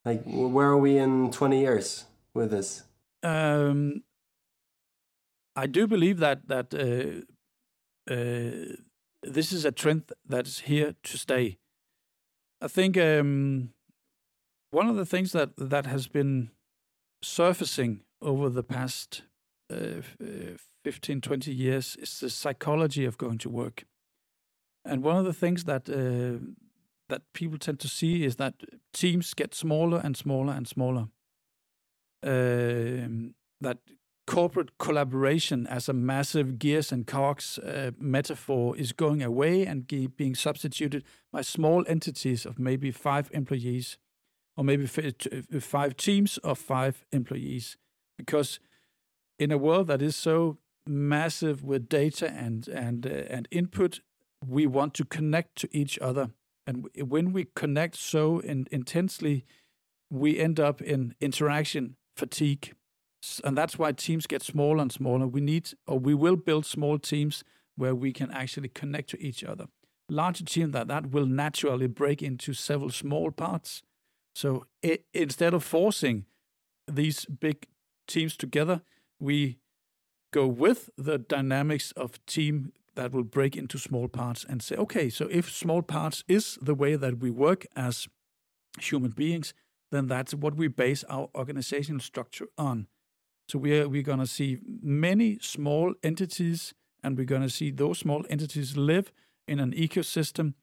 Like, 0.05 0.23
where 0.25 0.67
are 0.67 0.77
we 0.77 0.97
in 0.97 1.31
twenty 1.31 1.59
years 1.59 2.05
with 2.33 2.51
this? 2.51 2.83
Um, 3.23 4.03
I 5.55 5.67
do 5.67 5.87
believe 5.87 6.19
that 6.19 6.47
that 6.47 6.73
uh, 6.73 7.21
uh, 8.13 8.75
this 9.23 9.51
is 9.51 9.65
a 9.65 9.71
trend 9.71 10.11
that's 10.27 10.59
here 10.59 10.95
to 11.03 11.17
stay. 11.17 11.57
I 12.61 12.67
think 12.67 12.97
um, 12.97 13.69
one 14.71 14.87
of 14.89 14.95
the 14.95 15.05
things 15.05 15.31
that 15.31 15.55
that 15.57 15.85
has 15.85 16.07
been 16.07 16.51
surfacing 17.21 18.01
over 18.21 18.49
the 18.49 18.63
past 18.63 19.23
uh, 19.71 20.01
uh 20.21 20.57
15, 20.83 21.21
20 21.21 21.51
years 21.51 21.95
is 21.99 22.19
the 22.19 22.29
psychology 22.29 23.05
of 23.05 23.17
going 23.17 23.39
to 23.39 23.49
work. 23.49 23.85
And 24.85 25.03
one 25.03 25.17
of 25.17 25.25
the 25.25 25.33
things 25.33 25.63
that 25.63 25.89
uh, 25.89 26.45
that 27.09 27.21
people 27.33 27.57
tend 27.57 27.79
to 27.79 27.87
see 27.87 28.23
is 28.23 28.35
that 28.35 28.53
teams 28.93 29.33
get 29.33 29.55
smaller 29.55 29.99
and 30.03 30.15
smaller 30.15 30.53
and 30.53 30.67
smaller. 30.67 31.07
Um, 32.23 33.33
that 33.61 33.77
corporate 34.25 34.77
collaboration 34.79 35.67
as 35.67 35.87
a 35.87 35.93
massive 35.93 36.57
gears 36.57 36.91
and 36.91 37.05
cogs 37.05 37.59
uh, 37.59 37.91
metaphor 37.99 38.75
is 38.75 38.91
going 38.91 39.21
away 39.21 39.65
and 39.65 39.87
being 40.17 40.35
substituted 40.35 41.03
by 41.31 41.41
small 41.41 41.85
entities 41.87 42.45
of 42.45 42.57
maybe 42.57 42.91
five 42.91 43.29
employees 43.33 43.97
or 44.57 44.63
maybe 44.63 44.85
uh, 44.85 45.59
five 45.59 45.95
teams 45.95 46.37
of 46.39 46.57
five 46.57 47.05
employees. 47.11 47.77
Because 48.17 48.59
in 49.37 49.51
a 49.51 49.57
world 49.57 49.87
that 49.87 50.01
is 50.01 50.15
so 50.15 50.57
massive 50.87 51.63
with 51.63 51.89
data 51.89 52.31
and 52.31 52.67
and 52.67 53.05
uh, 53.05 53.09
and 53.29 53.47
input 53.51 54.01
we 54.47 54.67
want 54.67 54.93
to 54.93 55.05
connect 55.05 55.55
to 55.57 55.67
each 55.71 55.97
other. 55.99 56.29
And 56.67 56.87
when 56.97 57.31
we 57.31 57.47
connect 57.55 57.95
so 57.95 58.39
in, 58.39 58.67
intensely 58.71 59.45
we 60.09 60.39
end 60.39 60.59
up 60.59 60.81
in 60.81 61.15
interaction 61.19 61.95
fatigue 62.15 62.73
and 63.43 63.57
that's 63.57 63.77
why 63.77 63.91
teams 63.91 64.27
get 64.27 64.43
smaller 64.43 64.81
and 64.81 64.91
smaller. 64.91 65.27
We 65.27 65.41
need, 65.41 65.71
or 65.87 65.99
we 65.99 66.13
will 66.13 66.35
build 66.35 66.65
small 66.65 66.99
teams 66.99 67.43
where 67.75 67.95
we 67.95 68.13
can 68.13 68.31
actually 68.31 68.69
connect 68.69 69.09
to 69.09 69.21
each 69.21 69.43
other. 69.43 69.65
Larger 70.09 70.45
team 70.45 70.71
that 70.71 70.87
that 70.87 71.11
will 71.11 71.25
naturally 71.25 71.87
break 71.87 72.21
into 72.21 72.53
several 72.53 72.91
small 72.91 73.31
parts. 73.31 73.81
So 74.35 74.65
it, 74.83 75.05
instead 75.13 75.53
of 75.53 75.63
forcing 75.63 76.25
these 76.87 77.25
big 77.25 77.67
teams 78.07 78.37
together, 78.37 78.81
we 79.19 79.57
go 80.31 80.47
with 80.47 80.89
the 80.97 81.17
dynamics 81.17 81.91
of 81.93 82.23
team 82.25 82.71
that 82.95 83.11
will 83.11 83.23
break 83.23 83.57
into 83.57 83.77
small 83.77 84.07
parts 84.07 84.45
and 84.47 84.61
say, 84.61 84.75
okay, 84.75 85.09
so 85.09 85.27
if 85.31 85.51
small 85.51 85.81
parts 85.81 86.23
is 86.27 86.57
the 86.61 86.75
way 86.75 86.95
that 86.95 87.19
we 87.19 87.29
work 87.29 87.65
as 87.75 88.07
human 88.79 89.11
beings, 89.11 89.53
then 89.91 90.07
that's 90.07 90.33
what 90.33 90.55
we 90.55 90.67
base 90.67 91.03
our 91.05 91.29
organizational 91.35 92.01
structure 92.01 92.47
on. 92.57 92.87
So 93.47 93.59
we're 93.59 93.87
we're 93.87 94.03
going 94.03 94.19
to 94.19 94.27
see 94.27 94.59
many 94.81 95.37
small 95.39 95.93
entities, 96.01 96.73
and 97.03 97.17
we're 97.17 97.25
going 97.25 97.43
to 97.43 97.49
see 97.49 97.71
those 97.71 97.99
small 97.99 98.25
entities 98.29 98.75
live 98.75 99.11
in 99.47 99.59
an 99.59 99.71
ecosystem 99.71 100.53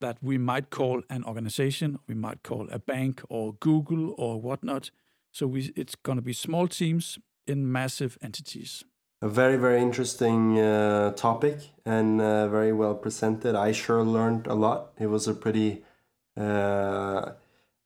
that 0.00 0.18
we 0.20 0.36
might 0.36 0.70
call 0.70 1.02
an 1.08 1.24
organization, 1.24 1.98
we 2.06 2.14
might 2.14 2.42
call 2.42 2.68
a 2.70 2.78
bank 2.78 3.22
or 3.28 3.54
Google 3.54 4.14
or 4.18 4.40
whatnot. 4.40 4.90
So 5.30 5.46
we, 5.46 5.72
it's 5.76 5.94
going 5.94 6.16
to 6.16 6.22
be 6.22 6.32
small 6.32 6.68
teams 6.68 7.18
in 7.46 7.70
massive 7.72 8.18
entities. 8.20 8.84
A 9.22 9.28
very 9.28 9.56
very 9.56 9.80
interesting 9.80 10.58
uh, 10.58 11.12
topic 11.12 11.58
and 11.84 12.20
uh, 12.20 12.48
very 12.48 12.72
well 12.72 12.94
presented. 12.94 13.54
I 13.54 13.72
sure 13.72 14.02
learned 14.04 14.46
a 14.46 14.54
lot. 14.54 14.92
It 14.98 15.06
was 15.06 15.28
a 15.28 15.34
pretty 15.34 15.84
uh, 16.36 17.32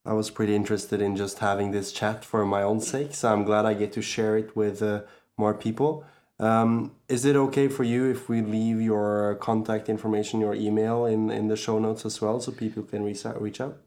I 0.06 0.12
was 0.12 0.30
pretty 0.30 0.54
interested 0.54 1.02
in 1.02 1.16
just 1.16 1.40
having 1.40 1.72
this 1.72 1.92
chat 1.92 2.24
for 2.24 2.46
my 2.46 2.62
own 2.62 2.80
sake. 2.80 3.14
So 3.14 3.32
I'm 3.32 3.44
glad 3.44 3.66
I 3.66 3.74
get 3.74 3.92
to 3.94 4.02
share 4.02 4.36
it 4.36 4.54
with 4.54 4.82
uh, 4.82 5.00
more 5.36 5.52
people. 5.54 6.04
Um, 6.38 6.92
is 7.08 7.24
it 7.24 7.34
okay 7.36 7.68
for 7.68 7.82
you 7.82 8.10
if 8.10 8.28
we 8.28 8.40
leave 8.42 8.80
your 8.80 9.36
contact 9.40 9.88
information, 9.88 10.40
your 10.40 10.54
email 10.54 11.06
in, 11.06 11.30
in 11.30 11.48
the 11.48 11.56
show 11.56 11.78
notes 11.78 12.04
as 12.06 12.20
well 12.20 12.40
so 12.40 12.52
people 12.52 12.82
can 12.82 13.04
reach 13.04 13.26
out? 13.26 13.40
Reach 13.40 13.60
out? 13.60 13.78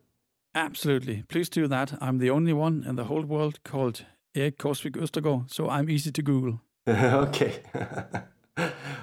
Absolutely. 0.56 1.24
Please 1.30 1.48
do 1.50 1.68
that. 1.68 1.98
I'm 2.02 2.18
the 2.18 2.32
only 2.32 2.54
one 2.54 2.84
in 2.88 2.96
the 2.96 3.06
whole 3.06 3.24
world 3.24 3.60
called 3.64 4.06
Erik 4.36 4.58
Korsvik 4.58 4.98
Østergaard, 4.98 5.52
so 5.52 5.70
I'm 5.70 5.90
easy 5.90 6.12
to 6.12 6.22
Google. 6.22 6.62
okay. 6.88 7.62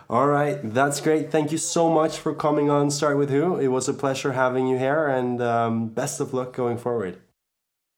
All 0.09 0.28
right, 0.28 0.59
that's 0.62 1.01
great. 1.01 1.30
Thank 1.30 1.51
you 1.51 1.59
so 1.59 1.88
much 1.90 2.18
for 2.18 2.34
coming 2.34 2.70
on 2.70 2.90
Start 2.90 3.16
With 3.18 3.30
Who. 3.30 3.59
It 3.59 3.68
was 3.68 3.88
a 3.88 3.94
pleasure 3.94 4.32
having 4.32 4.66
you 4.68 4.78
here 4.78 5.07
and 5.07 5.42
um, 5.42 5.88
best 5.88 6.20
of 6.20 6.32
luck 6.32 6.55
going 6.55 6.78
forward. 6.78 7.18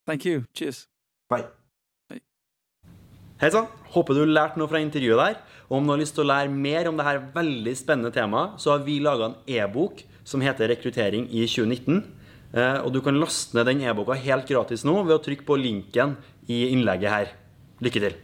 Thank 0.07 0.25
you. 0.25 0.45
Cheers. 0.55 0.87
Bye. 1.29 1.45
Hei 3.39 3.51
sann. 3.55 3.69
Håper 3.93 4.17
du 4.17 4.25
lærte 4.27 4.59
noe 4.59 4.67
fra 4.67 4.81
intervjuet 4.83 5.21
der. 5.21 5.37
Og 5.69 5.77
om 5.79 5.85
du 5.87 5.93
har 5.93 6.01
lyst 6.01 6.17
til 6.17 6.25
å 6.25 6.31
lære 6.31 6.51
mer 6.51 6.89
om 6.91 6.97
dette 6.99 7.21
veldig 7.37 7.75
spennende 7.79 8.11
temaet, 8.11 8.57
så 8.59 8.73
har 8.73 8.87
vi 8.87 8.97
laga 9.05 9.29
en 9.29 9.37
e-bok 9.47 10.03
som 10.25 10.43
heter 10.43 10.69
'Rekruttering 10.69 11.29
i 11.31 11.47
2019'. 11.47 12.03
Eh, 12.55 12.79
og 12.83 12.93
du 12.93 13.01
kan 13.01 13.21
laste 13.21 13.55
ned 13.55 13.69
den 13.69 13.85
e-boka 13.85 14.17
helt 14.17 14.49
gratis 14.49 14.85
nå 14.85 15.05
ved 15.05 15.15
å 15.19 15.23
trykke 15.23 15.45
på 15.45 15.61
linken 15.61 16.17
i 16.49 16.73
innlegget 16.73 17.11
her. 17.13 17.29
Lykke 17.85 18.01
til. 18.01 18.17